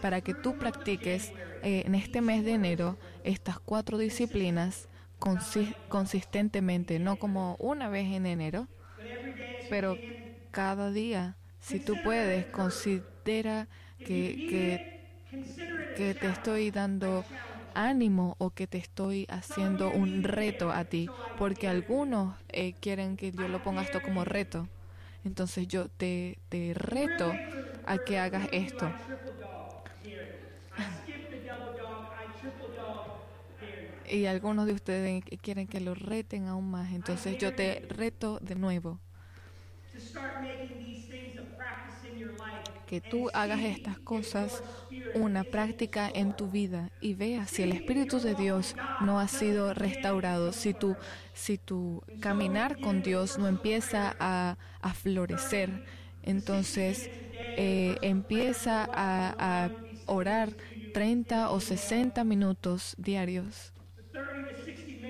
para 0.00 0.20
que 0.20 0.34
tú 0.34 0.54
practiques 0.54 1.32
eh, 1.62 1.82
en 1.86 1.94
este 1.94 2.20
mes 2.20 2.44
de 2.44 2.52
enero 2.52 2.98
estas 3.24 3.58
cuatro 3.60 3.98
disciplinas 3.98 4.88
consistentemente, 5.88 6.98
no 7.00 7.18
como 7.18 7.56
una 7.58 7.88
vez 7.88 8.06
en 8.12 8.26
enero, 8.26 8.68
pero 9.68 10.00
cada 10.50 10.90
día, 10.90 11.36
si 11.60 11.80
tú 11.80 11.98
puedes, 11.98 12.46
considera 12.48 13.68
que, 14.02 14.38
te 15.94 16.28
estoy 16.28 16.70
dando 16.70 17.26
ánimo 17.74 18.36
o 18.38 18.50
que 18.50 18.66
te 18.66 18.78
estoy 18.78 19.26
haciendo 19.28 19.92
un 19.92 20.22
reto 20.22 20.70
a 20.70 20.84
ti, 20.84 21.10
porque 21.34 21.68
algunos 21.68 22.36
eh, 22.48 22.74
quieren 22.80 23.16
que 23.16 23.32
yo 23.32 23.48
lo 23.48 23.60
ponga 23.60 23.82
esto 23.82 24.00
como 24.00 24.24
reto. 24.24 24.68
Entonces 25.24 25.66
yo 25.68 25.88
te, 25.88 26.38
te 26.48 26.72
reto 26.74 27.40
a 27.84 27.98
que 27.98 28.18
hagas 28.18 28.48
esto. 28.52 28.94
Y 34.10 34.26
algunos 34.26 34.66
de 34.66 34.72
ustedes 34.72 35.24
quieren 35.42 35.66
que 35.66 35.80
lo 35.80 35.94
reten 35.94 36.46
aún 36.46 36.70
más. 36.70 36.92
Entonces 36.92 37.38
yo 37.38 37.54
te 37.54 37.86
reto 37.88 38.38
de 38.40 38.54
nuevo 38.54 39.00
que 42.88 43.00
tú 43.02 43.28
hagas 43.34 43.60
estas 43.60 43.98
cosas 43.98 44.62
una 45.14 45.44
práctica 45.44 46.10
en 46.12 46.34
tu 46.34 46.48
vida 46.48 46.90
y 47.00 47.14
veas 47.14 47.50
si 47.50 47.62
el 47.62 47.72
Espíritu 47.72 48.18
de 48.18 48.34
Dios 48.34 48.74
no 49.02 49.20
ha 49.20 49.28
sido 49.28 49.74
restaurado, 49.74 50.52
si 50.52 50.72
tu, 50.72 50.96
si 51.34 51.58
tu 51.58 52.02
caminar 52.20 52.80
con 52.80 53.02
Dios 53.02 53.38
no 53.38 53.46
empieza 53.46 54.16
a, 54.18 54.56
florecer, 54.94 55.84
entonces 56.22 57.10
eh, 57.56 57.96
empieza 58.00 58.88
a, 58.90 59.66
a 59.66 59.70
orar 60.06 60.56
30 60.94 61.50
o 61.50 61.60
60 61.60 62.24
minutos 62.24 62.94
diarios 62.96 63.74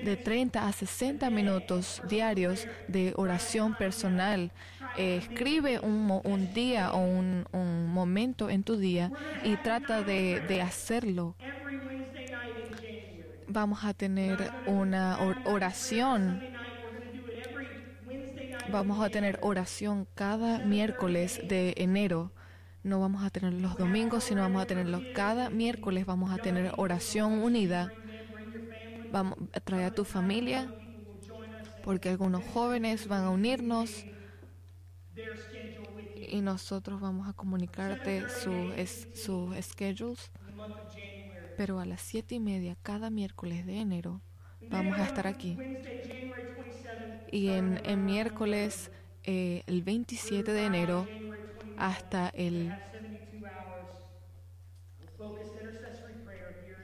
de 0.03 0.17
30 0.17 0.67
a 0.67 0.71
60 0.71 1.29
minutos 1.29 2.01
diarios 2.07 2.67
de 2.87 3.13
oración 3.15 3.75
personal. 3.75 4.51
escribe 4.97 5.79
un, 5.79 6.21
un, 6.23 6.53
día 6.53 6.93
o 6.93 6.99
un, 6.99 7.45
un, 7.51 7.87
momento 7.87 8.49
en 8.49 8.63
tu 8.63 8.77
día 8.77 9.11
y 9.43 9.55
trata 9.57 10.01
de, 10.01 10.41
de 10.41 10.61
hacerlo. 10.61 11.35
Vamos 13.47 13.83
a 13.83 13.93
tener 13.93 14.51
una 14.65 15.17
oración. 15.45 16.41
Vamos 18.71 19.01
a 19.03 19.09
tener 19.09 19.39
oración 19.41 20.07
cada 20.13 20.59
miércoles 20.59 21.41
de 21.47 21.73
enero. 21.77 22.31
No 22.83 22.99
vamos 22.99 23.23
a 23.23 23.29
tener 23.29 23.53
los 23.53 23.75
domingos, 23.77 24.23
sino 24.23 24.41
vamos 24.41 24.61
a 24.61 24.65
tenerlo 24.65 25.01
cada 25.15 25.49
miércoles. 25.49 26.05
Vamos 26.05 26.31
a 26.31 26.37
tener 26.37 26.71
oración 26.77 27.39
unida 27.39 27.91
Vamos, 29.11 29.37
trae 29.63 29.85
a 29.85 29.91
tu 29.91 30.05
familia, 30.05 30.71
porque 31.83 32.09
algunos 32.09 32.43
jóvenes 32.43 33.07
van 33.07 33.23
a 33.23 33.29
unirnos 33.29 34.05
y 36.15 36.41
nosotros 36.41 37.01
vamos 37.01 37.27
a 37.27 37.33
comunicarte 37.33 38.29
sus 38.29 38.73
su 39.13 39.55
schedules. 39.61 40.31
Pero 41.57 41.79
a 41.79 41.85
las 41.85 42.01
siete 42.01 42.35
y 42.35 42.39
media 42.39 42.77
cada 42.81 43.09
miércoles 43.09 43.65
de 43.65 43.79
enero 43.79 44.21
vamos 44.69 44.97
a 44.97 45.05
estar 45.05 45.27
aquí. 45.27 45.57
Y 47.31 47.49
en, 47.49 47.81
en 47.83 48.05
miércoles, 48.05 48.91
eh, 49.23 49.63
el 49.67 49.83
27 49.83 50.51
de 50.51 50.65
enero, 50.65 51.07
hasta 51.77 52.29
el 52.29 52.73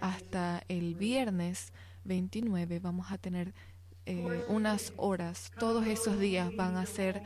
hasta 0.01 0.61
el 0.67 0.93
viernes 0.95 1.73
29 2.05 2.79
vamos 2.79 3.11
a 3.11 3.17
tener 3.17 3.53
eh, 4.05 4.45
unas 4.47 4.93
horas. 4.97 5.51
Todos 5.59 5.85
esos 5.87 6.19
días 6.19 6.55
van 6.55 6.77
a 6.77 6.85
ser, 6.85 7.21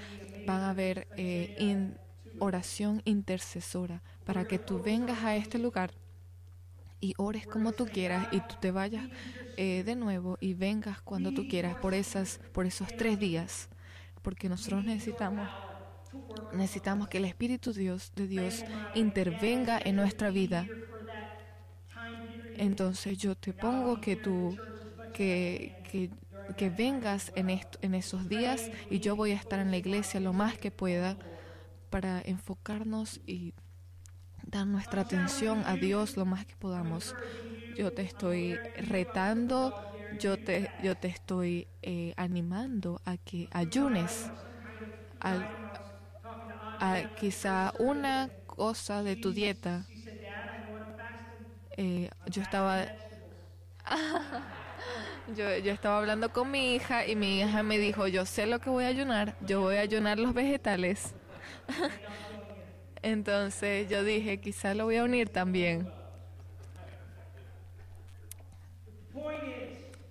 van 0.47 0.61
a 0.61 0.71
haber 0.71 1.07
eh, 1.17 1.93
oración 2.39 3.01
intercesora 3.05 4.01
para 4.25 4.45
que 4.45 4.57
tú 4.57 4.81
vengas 4.81 5.23
a 5.23 5.35
este 5.35 5.59
lugar 5.59 5.91
y 7.01 7.13
ores 7.17 7.45
como 7.47 7.71
tú 7.73 7.85
quieras 7.85 8.27
y 8.31 8.39
tú 8.41 8.55
te 8.59 8.71
vayas 8.71 9.07
eh, 9.57 9.83
de 9.85 9.95
nuevo 9.95 10.37
y 10.39 10.53
vengas 10.53 11.01
cuando 11.01 11.33
tú 11.33 11.47
quieras 11.47 11.75
por 11.75 11.93
esas, 11.93 12.39
por 12.53 12.65
esos 12.65 12.87
tres 12.95 13.19
días, 13.19 13.69
porque 14.21 14.49
nosotros 14.49 14.83
necesitamos 14.83 15.47
necesitamos 16.53 17.07
que 17.07 17.19
el 17.19 17.25
Espíritu 17.25 17.71
Dios 17.71 18.11
de 18.15 18.25
Dios 18.25 18.65
intervenga 18.95 19.79
en 19.83 19.95
nuestra 19.95 20.31
vida 20.31 20.65
entonces 22.59 23.17
yo 23.17 23.35
te 23.35 23.53
pongo 23.53 24.01
que 24.01 24.17
tú, 24.17 24.57
que, 25.13 26.11
que, 26.55 26.69
vengas 26.69 27.31
en, 27.35 27.49
esto, 27.49 27.77
en 27.81 27.93
esos 27.93 28.27
días 28.27 28.69
y 28.89 28.99
yo 28.99 29.15
voy 29.15 29.31
a 29.31 29.35
estar 29.35 29.59
en 29.59 29.71
la 29.71 29.77
iglesia 29.77 30.19
lo 30.19 30.33
más 30.33 30.57
que 30.57 30.71
pueda 30.71 31.17
para 31.89 32.21
enfocarnos 32.21 33.21
y 33.25 33.53
dar 34.45 34.65
nuestra 34.67 35.01
atención 35.01 35.63
a 35.65 35.75
Dios 35.75 36.17
lo 36.17 36.25
más 36.25 36.45
que 36.45 36.55
podamos. 36.55 37.15
Yo 37.77 37.91
te 37.93 38.01
estoy 38.01 38.57
retando, 38.75 39.73
yo 40.19 40.37
te, 40.37 40.69
yo 40.83 40.95
te 40.95 41.07
estoy 41.07 41.67
eh, 41.81 42.13
animando 42.17 43.01
a 43.05 43.17
que 43.17 43.47
ayunes, 43.51 44.31
a 45.19 47.03
quizá 47.19 47.73
una 47.79 48.29
cosa 48.45 49.03
de 49.03 49.15
tu 49.15 49.31
dieta 49.33 49.85
eh, 51.81 52.09
yo 52.25 52.41
estaba 52.41 52.87
yo, 55.35 55.45
estaba 55.47 55.99
hablando 55.99 56.31
con 56.31 56.51
mi 56.51 56.75
hija 56.75 57.05
y 57.05 57.15
mi 57.15 57.39
hija 57.39 57.63
me 57.63 57.77
dijo, 57.77 58.07
yo 58.07 58.25
sé 58.25 58.45
lo 58.47 58.59
que 58.59 58.69
voy 58.69 58.85
a 58.85 58.87
ayunar, 58.87 59.35
yo 59.41 59.61
voy 59.61 59.75
a 59.75 59.81
ayunar 59.81 60.19
los 60.19 60.33
vegetales. 60.33 61.13
Entonces 63.01 63.89
yo 63.89 64.03
dije, 64.03 64.39
quizá 64.41 64.73
lo 64.73 64.85
voy 64.85 64.97
a 64.97 65.03
unir 65.03 65.29
también. 65.29 65.89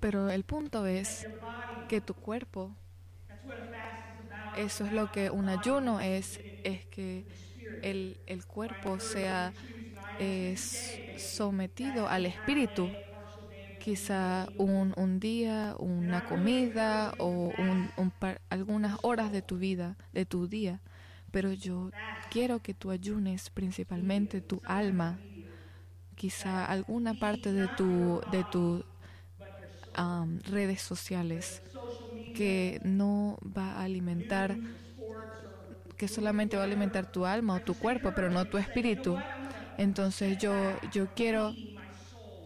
Pero 0.01 0.31
el 0.31 0.45
punto 0.45 0.87
es 0.87 1.27
que 1.89 2.01
tu 2.01 2.15
cuerpo, 2.15 2.75
eso 4.57 4.85
es 4.85 4.93
lo 4.93 5.11
que 5.11 5.31
un 5.31 5.49
ayuno 5.49 6.01
es, 6.01 6.41
es 6.65 6.87
que 6.87 7.25
el, 7.83 8.19
el 8.27 8.47
cuerpo 8.47 9.01
sea 9.01 9.53
eh, 10.19 10.57
sometido 11.17 12.09
al 12.09 12.27
espíritu. 12.27 12.91
Quizá 13.79 14.49
un, 14.59 15.21
día, 15.21 15.75
una 15.79 16.21
comida 16.21 17.15
o 17.19 17.29
un, 17.57 17.91
un 17.97 18.13
algunas 18.51 18.99
horas 19.03 19.33
de 19.33 19.43
tu 19.43 19.57
vida, 19.59 19.97
de 20.13 20.27
tu 20.27 20.49
día. 20.49 20.81
Pero 21.31 21.53
yo 21.53 21.91
quiero 22.31 22.61
que 22.61 22.75
tú 22.75 22.91
ayunes 22.91 23.51
principalmente 23.51 24.41
tu 24.41 24.61
alma, 24.65 25.19
quizá 26.17 26.65
alguna 26.65 27.15
parte 27.15 27.53
de 27.53 27.69
tu, 27.69 28.21
de 28.27 28.45
tu 28.45 28.85
redes 30.45 30.83
sociales 30.83 31.63
que 32.33 32.81
no 32.85 33.39
va 33.43 33.73
a 33.75 33.85
alimentar, 33.85 34.59
que 35.97 36.09
solamente 36.09 36.57
va 36.57 36.63
a 36.63 36.67
alimentar 36.67 37.07
tu 37.07 37.27
alma 37.27 37.55
o 37.57 37.61
tu 37.61 37.75
cuerpo, 37.75 38.13
pero 38.13 38.31
no 38.31 38.45
tu 38.47 38.59
espíritu. 38.59 39.25
Entonces 39.77 40.39
yo, 40.39 40.79
yo 40.93 41.09
quiero, 41.15 41.55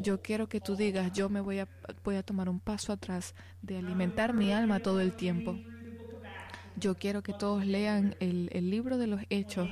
yo 0.03 0.21
quiero 0.21 0.49
que 0.49 0.61
tú 0.61 0.77
digas, 0.77 1.13
yo 1.13 1.29
me 1.29 1.41
voy 1.41 1.61
a, 1.61 1.69
voy 2.05 2.17
a 2.17 2.23
tomar 2.23 2.49
un 2.49 2.61
paso 2.61 2.93
atrás 2.93 3.35
de 3.63 3.79
alimentar 3.79 4.35
mi 4.35 4.53
alma 4.53 4.81
todo 4.81 5.01
el 5.01 5.13
tiempo. 5.13 5.59
Yo 6.77 6.97
quiero 6.97 7.23
que 7.23 7.33
todos 7.33 7.65
lean 7.67 8.17
el, 8.21 8.49
el 8.53 8.71
libro 8.71 8.99
de 8.99 9.07
los 9.07 9.21
hechos 9.31 9.69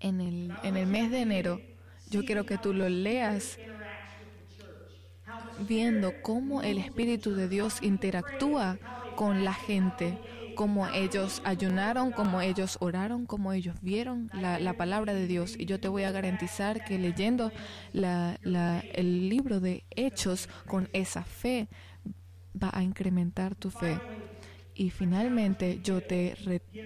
en 0.00 0.20
el, 0.20 0.52
en 0.62 0.76
el 0.76 0.86
mes 0.86 1.10
de 1.10 1.20
enero. 1.20 1.60
Yo 2.10 2.24
quiero 2.24 2.44
que 2.44 2.58
tú 2.58 2.72
lo 2.72 2.88
leas 2.88 3.58
viendo 5.66 6.12
cómo 6.22 6.62
el 6.62 6.78
Espíritu 6.78 7.34
de 7.34 7.48
Dios 7.48 7.82
interactúa 7.82 8.78
con 9.16 9.44
la 9.44 9.54
gente, 9.54 10.18
cómo 10.60 10.86
ellos 10.88 11.40
ayunaron, 11.46 12.12
cómo 12.12 12.42
ellos 12.42 12.76
oraron, 12.80 13.24
cómo 13.24 13.54
ellos 13.54 13.76
vieron 13.80 14.30
la, 14.34 14.74
palabra 14.74 15.14
de 15.14 15.26
Dios. 15.26 15.54
Y 15.58 15.64
yo 15.64 15.80
te 15.80 15.88
voy 15.88 16.02
a 16.02 16.12
garantizar 16.12 16.84
que 16.84 16.98
leyendo 16.98 17.50
el 17.94 19.28
libro 19.30 19.58
de 19.60 19.84
Hechos 19.88 20.50
con 20.66 20.90
esa 20.92 21.24
fe 21.24 21.66
va 22.62 22.68
a 22.74 22.82
incrementar 22.82 23.54
tu 23.54 23.70
fe. 23.70 23.98
Y 24.74 24.90
finalmente 24.90 25.80
yo 25.82 26.02
te 26.02 26.36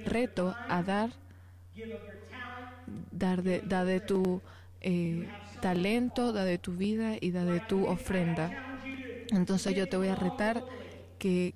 reto 0.06 0.54
a 0.68 0.84
dar, 0.84 1.10
dar 3.10 3.42
de, 3.42 3.60
de 3.60 3.98
tu 3.98 4.40
eh, 4.82 5.28
talento, 5.60 6.32
da 6.32 6.44
de 6.44 6.58
tu 6.58 6.76
vida 6.76 7.16
y 7.20 7.32
da 7.32 7.44
de 7.44 7.58
tu 7.58 7.86
ofrenda. 7.86 8.52
Entonces 9.32 9.74
yo 9.74 9.88
te 9.88 9.96
voy 9.96 10.06
a 10.06 10.14
retar 10.14 10.64
que 11.18 11.54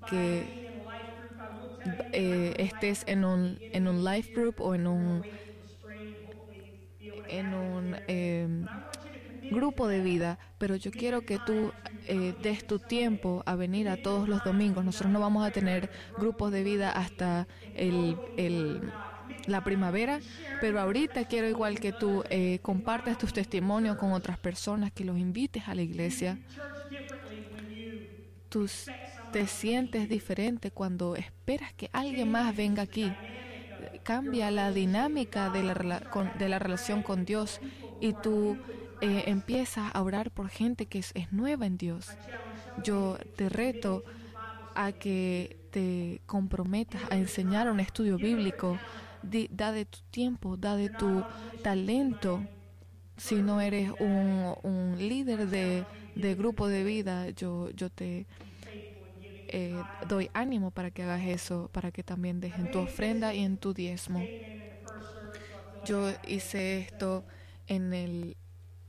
eh, 2.12 2.54
estés 2.58 3.04
en 3.06 3.24
un, 3.24 3.58
en 3.60 3.88
un 3.88 4.04
life 4.04 4.32
group 4.34 4.60
o 4.60 4.74
en 4.74 4.86
un, 4.86 5.22
en 7.28 7.54
un 7.54 7.96
em, 8.06 8.66
grupo 9.50 9.88
de 9.88 10.00
vida, 10.00 10.38
pero 10.58 10.76
yo 10.76 10.90
quiero 10.90 11.22
que 11.22 11.38
tú 11.38 11.72
eh, 12.06 12.34
des 12.42 12.66
tu 12.66 12.78
tiempo 12.78 13.42
a 13.46 13.54
venir 13.54 13.88
a 13.88 13.96
todos 14.02 14.28
los 14.28 14.44
domingos. 14.44 14.84
Nosotros 14.84 15.12
no 15.12 15.20
vamos 15.20 15.46
a 15.46 15.50
tener 15.50 15.90
grupos 16.18 16.52
de 16.52 16.62
vida 16.62 16.90
hasta 16.90 17.46
el, 17.74 18.16
el 18.36 18.92
la 19.46 19.64
primavera, 19.64 20.20
pero 20.60 20.80
ahorita 20.80 21.24
quiero 21.24 21.48
igual 21.48 21.80
que 21.80 21.92
tú 21.92 22.22
eh, 22.30 22.58
compartas 22.62 23.18
tus 23.18 23.32
testimonios 23.32 23.96
con 23.96 24.12
otras 24.12 24.38
personas, 24.38 24.92
que 24.92 25.04
los 25.04 25.18
invites 25.18 25.66
a 25.68 25.74
la 25.74 25.82
iglesia. 25.82 26.38
Tú 28.48 28.68
te 29.32 29.46
sientes 29.46 30.08
diferente 30.08 30.70
cuando 30.70 31.16
esperas 31.16 31.72
que 31.74 31.90
alguien 31.92 32.30
más 32.30 32.56
venga 32.56 32.82
aquí. 32.82 33.12
Cambia 34.02 34.50
la 34.50 34.72
dinámica 34.72 35.50
de 35.50 35.62
la, 35.62 35.74
de 36.38 36.48
la 36.48 36.58
relación 36.58 37.02
con 37.02 37.24
Dios 37.24 37.60
y 38.00 38.14
tú 38.14 38.56
eh, 39.00 39.24
empiezas 39.26 39.94
a 39.94 40.02
orar 40.02 40.30
por 40.30 40.48
gente 40.48 40.86
que 40.86 40.98
es, 40.98 41.14
nueva 41.30 41.66
en 41.66 41.78
Dios. 41.78 42.08
Yo 42.82 43.18
te 43.36 43.48
reto 43.48 44.04
a 44.74 44.92
que 44.92 45.56
te 45.70 46.20
comprometas 46.26 47.02
a 47.10 47.16
enseñar 47.16 47.70
un 47.70 47.80
estudio 47.80 48.16
bíblico 48.16 48.78
da 49.22 49.72
de 49.72 49.84
tu 49.84 49.98
tiempo, 50.10 50.56
da 50.56 50.76
de 50.76 50.88
tu 50.88 51.22
talento. 51.62 52.42
Si 53.16 53.36
no 53.36 53.60
eres 53.60 53.90
un, 53.98 54.54
un 54.62 54.96
líder 54.96 55.48
de, 55.48 55.84
de, 56.14 56.34
grupo 56.34 56.68
de 56.68 56.84
vida, 56.84 57.30
yo, 57.30 57.70
yo 57.70 57.90
te 57.90 58.26
eh, 59.48 59.82
doy 60.06 60.30
ánimo 60.34 60.70
para 60.70 60.90
que 60.90 61.02
hagas 61.02 61.22
eso, 61.22 61.68
para 61.72 61.90
que 61.90 62.02
también 62.02 62.40
dejen 62.40 62.70
tu 62.70 62.78
ofrenda 62.78 63.34
y 63.34 63.44
en 63.44 63.58
tu 63.58 63.74
diezmo. 63.74 64.22
Yo 65.84 66.10
hice 66.26 66.80
esto 66.80 67.24
en 67.66 67.92
el... 67.94 68.36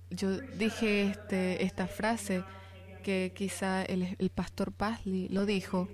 Yo 0.10 0.38
dije 0.38 1.04
este, 1.04 1.64
esta 1.64 1.88
frase 1.88 2.44
que 3.04 3.32
quizá 3.36 3.84
el, 3.84 4.16
el 4.18 4.30
pastor 4.30 4.72
Pazli 4.72 5.30
lo 5.30 5.46
dijo. 5.46 5.88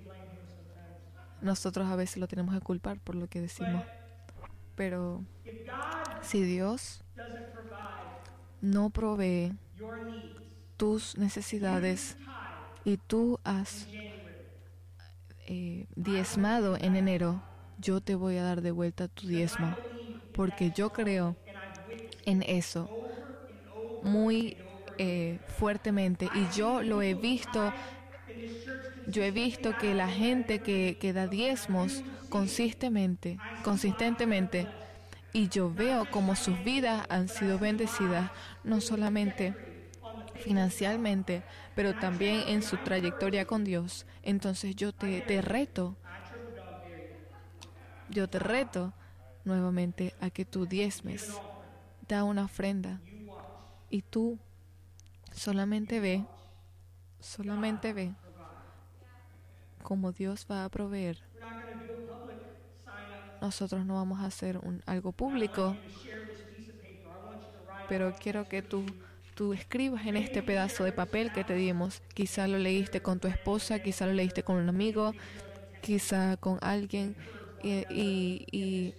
Nosotros 1.42 1.86
a 1.86 1.96
veces 1.96 2.16
lo 2.16 2.26
tenemos 2.26 2.54
que 2.54 2.60
culpar 2.60 2.98
por 2.98 3.14
lo 3.14 3.28
que 3.28 3.40
decimos. 3.40 3.84
Pero 4.74 5.24
si 6.22 6.42
Dios 6.42 7.02
no 8.60 8.90
provee 8.90 9.52
tus 10.76 11.16
necesidades 11.16 12.16
y 12.84 12.96
tú 12.96 13.38
has 13.44 13.86
eh, 15.46 15.86
diezmado 15.94 16.76
en 16.76 16.96
enero, 16.96 17.42
yo 17.78 18.00
te 18.00 18.14
voy 18.14 18.36
a 18.36 18.42
dar 18.42 18.62
de 18.62 18.70
vuelta 18.70 19.08
tu 19.08 19.28
diezmo, 19.28 19.76
porque 20.32 20.72
yo 20.74 20.92
creo 20.92 21.36
en 22.24 22.42
eso 22.42 22.90
muy 24.02 24.56
eh, 24.98 25.38
fuertemente 25.58 26.28
y 26.34 26.56
yo 26.56 26.82
lo 26.82 27.02
he 27.02 27.14
visto 27.14 27.72
yo 29.08 29.22
he 29.22 29.30
visto 29.30 29.76
que 29.78 29.94
la 29.94 30.08
gente 30.08 30.60
que, 30.60 30.98
que 31.00 31.12
da 31.12 31.28
diezmos 31.28 32.02
consistentemente, 32.28 33.38
consistentemente, 33.62 34.66
y 35.32 35.48
yo 35.48 35.72
veo 35.72 36.10
como 36.10 36.34
sus 36.34 36.62
vidas 36.64 37.06
han 37.08 37.28
sido 37.28 37.58
bendecidas, 37.58 38.30
no 38.64 38.80
solamente 38.80 39.54
financieramente, 40.46 41.42
pero 41.74 41.92
también 41.98 42.44
en 42.46 42.62
su 42.62 42.76
trayectoria 42.78 43.44
con 43.46 43.64
Dios. 43.64 44.06
Entonces 44.22 44.76
yo 44.76 44.92
te, 44.92 45.20
te 45.22 45.42
reto, 45.42 45.96
yo 48.08 48.28
te 48.28 48.38
reto 48.38 48.92
nuevamente 49.44 50.14
a 50.20 50.30
que 50.30 50.44
tú 50.44 50.64
diezmes, 50.64 51.42
da 52.06 52.22
una 52.22 52.44
ofrenda 52.44 53.00
y 53.90 54.02
tú 54.02 54.38
solamente 55.32 55.98
ve, 55.98 56.24
solamente 57.18 57.92
ve 57.92 58.14
como 59.82 60.12
Dios 60.12 60.46
va 60.48 60.64
a 60.64 60.68
proveer. 60.68 61.18
Nosotros 63.40 63.84
no 63.84 63.94
vamos 63.94 64.20
a 64.20 64.26
hacer 64.26 64.58
un, 64.58 64.80
algo 64.86 65.10
público, 65.10 65.76
pero 67.88 68.14
quiero 68.14 68.48
que 68.48 68.62
tú, 68.62 68.86
tú 69.36 69.52
escribas 69.52 70.06
en 70.06 70.16
este 70.16 70.42
pedazo 70.42 70.82
de 70.84 70.92
papel 70.92 71.30
que 71.30 71.44
te 71.44 71.54
dimos. 71.54 72.02
Quizá 72.14 72.48
lo 72.48 72.58
leíste 72.58 73.02
con 73.02 73.20
tu 73.20 73.28
esposa, 73.28 73.78
quizá 73.80 74.06
lo 74.06 74.14
leíste 74.14 74.42
con 74.42 74.56
un 74.56 74.68
amigo, 74.68 75.12
quizá 75.82 76.38
con 76.38 76.58
alguien 76.62 77.14
y, 77.62 78.94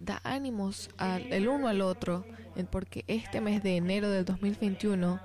da 0.00 0.20
ánimos 0.24 0.90
al, 0.98 1.32
el 1.32 1.48
uno 1.48 1.68
al 1.68 1.80
otro, 1.80 2.24
porque 2.70 3.04
este 3.06 3.40
mes 3.40 3.62
de 3.62 3.76
enero 3.76 4.10
del 4.10 4.24
2021 4.24 5.20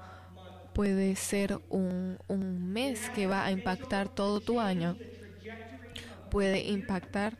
puede 0.73 1.15
ser 1.15 1.59
un, 1.69 2.19
un 2.27 2.71
mes 2.71 3.09
que 3.09 3.25
va 3.25 3.45
a 3.45 3.51
impactar 3.51 4.09
todo 4.09 4.41
tu 4.41 4.59
año. 4.59 4.95
Puede 6.29 6.61
impactar 6.61 7.37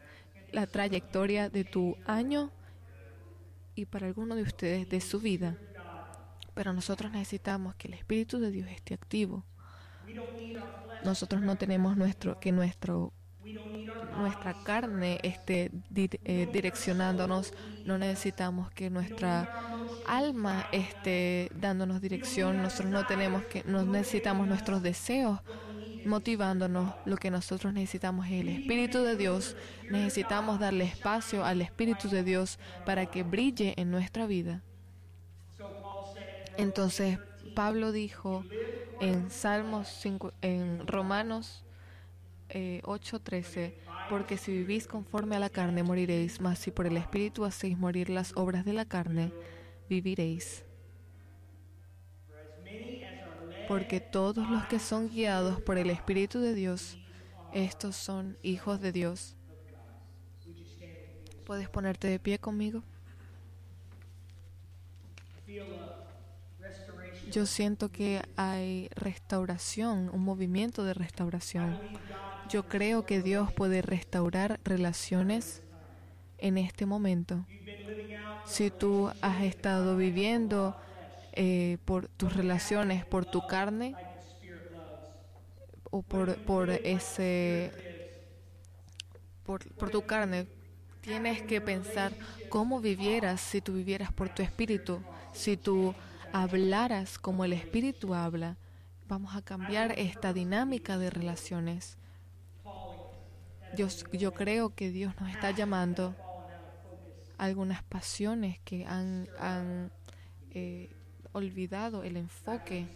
la 0.52 0.66
trayectoria 0.66 1.50
de 1.50 1.64
tu 1.64 1.98
año 2.06 2.52
y 3.76 3.86
para 3.86 4.08
alguno 4.08 4.36
de 4.36 4.42
ustedes 4.42 4.90
de 4.90 5.02
su 5.02 5.20
vida. 5.20 5.56
Pero 6.54 6.74
nosotros 6.74 7.12
necesitamos 7.12 7.76
que 7.76 7.88
el 7.88 7.96
Espíritu 7.96 8.40
de 8.40 8.52
Dios 8.52 8.70
esté 8.70 8.94
activo. 8.94 9.44
Nosotros 11.04 11.42
no 11.42 11.56
tenemos 11.56 11.98
nuestro 11.98 12.40
que 12.40 12.52
nuestro 12.52 13.14
nuestra 14.18 14.54
carne 14.64 15.20
esté 15.24 15.72
eh, 15.96 16.48
direccionándonos, 16.52 17.54
no 17.86 17.98
necesitamos 17.98 18.72
que 18.72 18.90
nuestra 18.90 19.50
alma 20.08 20.68
esté 20.72 21.52
dándonos 21.60 22.02
dirección, 22.02 22.62
nosotros 22.62 22.92
no 22.92 23.06
tenemos 23.06 23.44
que, 23.46 23.64
no 23.66 23.84
necesitamos 23.84 24.48
nuestros 24.48 24.82
deseos 24.82 25.40
motivándonos, 26.06 26.94
lo 27.06 27.16
que 27.18 27.32
nosotros 27.32 27.74
necesitamos 27.74 28.26
es 28.28 28.34
el 28.34 28.50
Espíritu 28.50 29.04
de 29.04 29.16
Dios, 29.16 29.56
necesitamos 29.90 30.60
darle 30.60 30.84
espacio 30.86 31.46
al 31.46 31.62
Espíritu 31.62 32.10
de 32.10 32.24
Dios 32.24 32.60
para 32.86 33.06
que 33.06 33.24
brille 33.24 33.74
en 33.78 33.90
nuestra 33.90 34.26
vida. 34.28 34.62
Entonces, 36.58 37.20
Pablo 37.56 37.92
dijo 37.92 38.46
en 39.00 39.30
Salmos 39.30 39.88
5, 39.88 40.34
en 40.42 40.86
Romanos 40.88 41.64
8:13, 42.50 43.74
Porque 44.10 44.38
si 44.38 44.52
vivís 44.52 44.88
conforme 44.88 45.36
a 45.36 45.40
la 45.40 45.50
carne, 45.50 45.82
moriréis, 45.84 46.40
mas 46.42 46.60
si 46.60 46.72
por 46.72 46.86
el 46.86 46.98
Espíritu 46.98 47.46
hacéis 47.46 47.78
morir 47.78 48.10
las 48.10 48.34
obras 48.36 48.66
de 48.66 48.74
la 48.74 48.86
carne, 48.86 49.32
viviréis. 49.90 50.64
Porque 53.68 54.02
todos 54.02 54.50
los 54.50 54.66
que 54.66 54.80
son 54.80 55.10
guiados 55.10 55.62
por 55.62 55.78
el 55.78 55.90
Espíritu 55.90 56.40
de 56.40 56.54
Dios, 56.54 57.00
estos 57.52 57.96
son 57.96 58.38
hijos 58.44 58.82
de 58.82 58.92
Dios. 58.92 59.36
¿Puedes 61.46 61.70
ponerte 61.70 62.08
de 62.08 62.20
pie 62.20 62.40
conmigo? 62.40 62.84
Yo 67.34 67.48
siento 67.48 67.90
que 67.90 68.22
hay 68.36 68.90
restauración, 68.96 70.12
un 70.14 70.22
movimiento 70.22 70.84
de 70.84 70.94
restauración. 70.94 71.80
Yo 72.48 72.68
creo 72.68 73.08
que 73.08 73.24
Dios 73.24 73.52
puede 73.52 73.82
restaurar 73.82 74.60
relaciones 74.64 75.64
en 76.38 76.60
este 76.60 76.86
momento. 76.86 77.44
Si 78.46 78.70
tú 78.70 79.10
has 79.22 79.42
estado 79.42 79.98
viviendo 79.98 80.78
eh, 81.32 81.80
por 81.86 82.08
tus 82.08 82.36
relaciones, 82.36 83.04
por 83.04 83.26
tu 83.26 83.48
carne, 83.48 83.96
o 85.90 86.04
por, 86.04 86.36
por 86.46 86.70
ese, 86.70 87.72
por, 89.44 89.68
por 89.74 89.90
tu 89.90 90.06
carne, 90.06 90.46
tienes 91.02 91.42
que 91.42 91.62
pensar 91.62 92.14
cómo 92.50 92.80
vivieras 92.80 93.42
si 93.42 93.60
tú 93.60 93.74
vivieras 93.74 94.14
por 94.14 94.30
tu 94.30 94.44
espíritu, 94.44 95.02
si 95.34 95.58
tú 95.58 95.96
hablaras 96.34 97.20
como 97.20 97.46
el 97.46 97.54
espíritu 97.54 98.16
habla. 98.16 98.58
Vamos 99.08 99.36
a 99.36 99.42
cambiar 99.44 99.94
esta 99.98 100.34
dinámica 100.34 100.98
de 100.98 101.12
relaciones. 101.12 101.98
Yo, 103.78 103.88
yo 104.12 104.34
creo 104.34 104.74
que 104.76 104.90
Dios 104.90 105.14
nos 105.22 105.30
está 105.30 105.52
llamando 105.52 106.16
algunas 107.38 107.84
pasiones 107.84 108.60
que 108.60 108.86
han, 108.86 109.28
han 109.40 109.92
eh, 110.52 110.90
olvidado 111.34 112.04
el 112.04 112.18
enfoque 112.18 112.88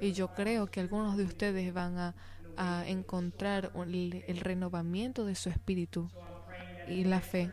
y 0.00 0.12
yo 0.12 0.34
creo 0.34 0.68
que 0.68 0.80
algunos 0.80 1.16
de 1.16 1.24
ustedes 1.24 1.74
van 1.74 1.98
a, 1.98 2.14
a 2.56 2.84
encontrar 2.86 3.72
el, 3.74 4.24
el, 4.26 4.38
renovamiento 4.38 5.24
de 5.24 5.34
su 5.34 5.48
espíritu 5.48 6.10
y 6.88 7.04
la 7.04 7.20
fe. 7.20 7.50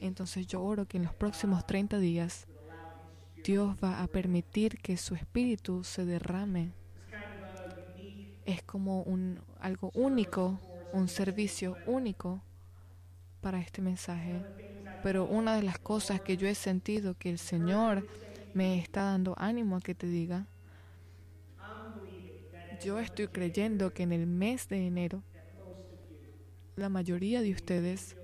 Entonces 0.00 0.46
yo 0.46 0.62
oro 0.62 0.86
que 0.86 0.96
en 0.96 1.04
los 1.04 1.14
próximos 1.14 1.66
30 1.66 1.98
días 1.98 2.46
Dios 3.44 3.76
va 3.76 4.02
a 4.02 4.06
permitir 4.06 4.78
que 4.78 4.96
su 4.96 5.14
espíritu 5.14 5.84
se 5.84 6.06
derrame. 6.06 6.72
Es 8.46 8.62
como 8.62 9.02
un, 9.02 9.38
algo 9.60 9.90
único, 9.94 10.58
un 10.94 11.08
servicio 11.08 11.76
único 11.84 12.40
para 13.42 13.60
este 13.60 13.82
mensaje. 13.82 14.42
Pero 15.02 15.26
una 15.26 15.56
de 15.56 15.62
las 15.62 15.78
cosas 15.78 16.22
que 16.22 16.38
yo 16.38 16.48
he 16.48 16.54
sentido 16.54 17.18
que 17.18 17.28
el 17.28 17.38
Señor 17.38 18.08
me 18.54 18.78
está 18.78 19.02
dando 19.02 19.34
ánimo 19.36 19.76
a 19.76 19.80
que 19.82 19.94
te 19.94 20.06
diga, 20.06 20.46
yo 22.82 22.98
estoy 22.98 23.28
creyendo 23.28 23.92
que 23.92 24.04
en 24.04 24.12
el 24.12 24.26
mes 24.26 24.68
de 24.70 24.86
enero 24.86 25.22
la 26.76 26.88
mayoría 26.88 27.42
de 27.42 27.52
ustedes 27.52 28.16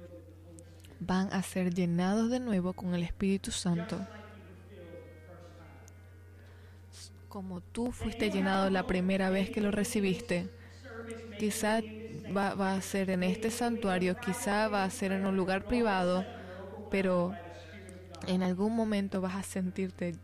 van 0.99 1.31
a 1.33 1.43
ser 1.43 1.75
llenados 1.75 2.31
de 2.31 2.41
nuevo 2.41 2.73
con 2.73 2.95
el 2.95 3.03
Espíritu 3.03 3.51
Santo. 3.51 4.07
Como 7.31 7.61
tú 7.61 7.93
fuiste 7.93 8.28
llenado 8.28 8.70
la 8.70 8.89
primera 8.89 9.31
vez 9.31 9.51
que 9.51 9.61
lo 9.61 9.70
recibiste, 9.70 10.51
quizá 11.39 11.81
va, 12.37 12.72
a 12.72 12.83
ser 12.83 13.09
en 13.09 13.22
este 13.22 13.53
santuario, 13.53 14.16
quizá 14.18 14.66
va 14.66 14.83
a 14.83 14.91
ser 14.91 15.12
en 15.12 15.24
un 15.24 15.37
lugar 15.37 15.64
privado, 15.64 16.26
pero 16.91 17.33
en 18.26 18.43
algún 18.43 18.74
momento 18.74 19.20
vas 19.20 19.37
a 19.37 19.45
sentirte 19.45 20.16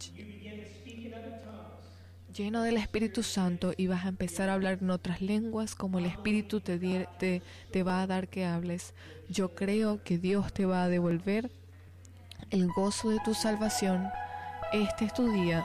lleno 2.35 2.63
del 2.65 2.77
Espíritu 2.77 3.23
Santo 3.23 3.73
y 3.77 3.87
vas 3.87 4.05
a 4.05 4.09
empezar 4.09 4.49
a 4.49 4.55
hablar 4.55 4.79
en 4.83 4.91
otras 4.91 5.23
lenguas 5.23 5.77
como 5.77 6.01
el 6.01 6.07
Espíritu 6.07 6.61
te, 6.61 7.07
te, 7.21 7.41
te 7.71 7.83
va 7.85 8.03
a 8.03 8.09
dar 8.09 8.27
que 8.27 8.45
hables. 8.45 8.95
Yo 9.29 9.55
creo 9.55 10.03
que 10.03 10.19
Dios 10.19 10.53
te 10.53 10.67
va 10.67 10.83
a 10.83 10.89
devolver 10.89 11.53
el 12.51 12.67
gozo 12.67 13.11
de 13.11 13.21
tu 13.25 13.33
salvación. 13.33 14.09
Este 14.73 15.05
es 15.05 15.15
tu 15.15 15.31
día. 15.31 15.65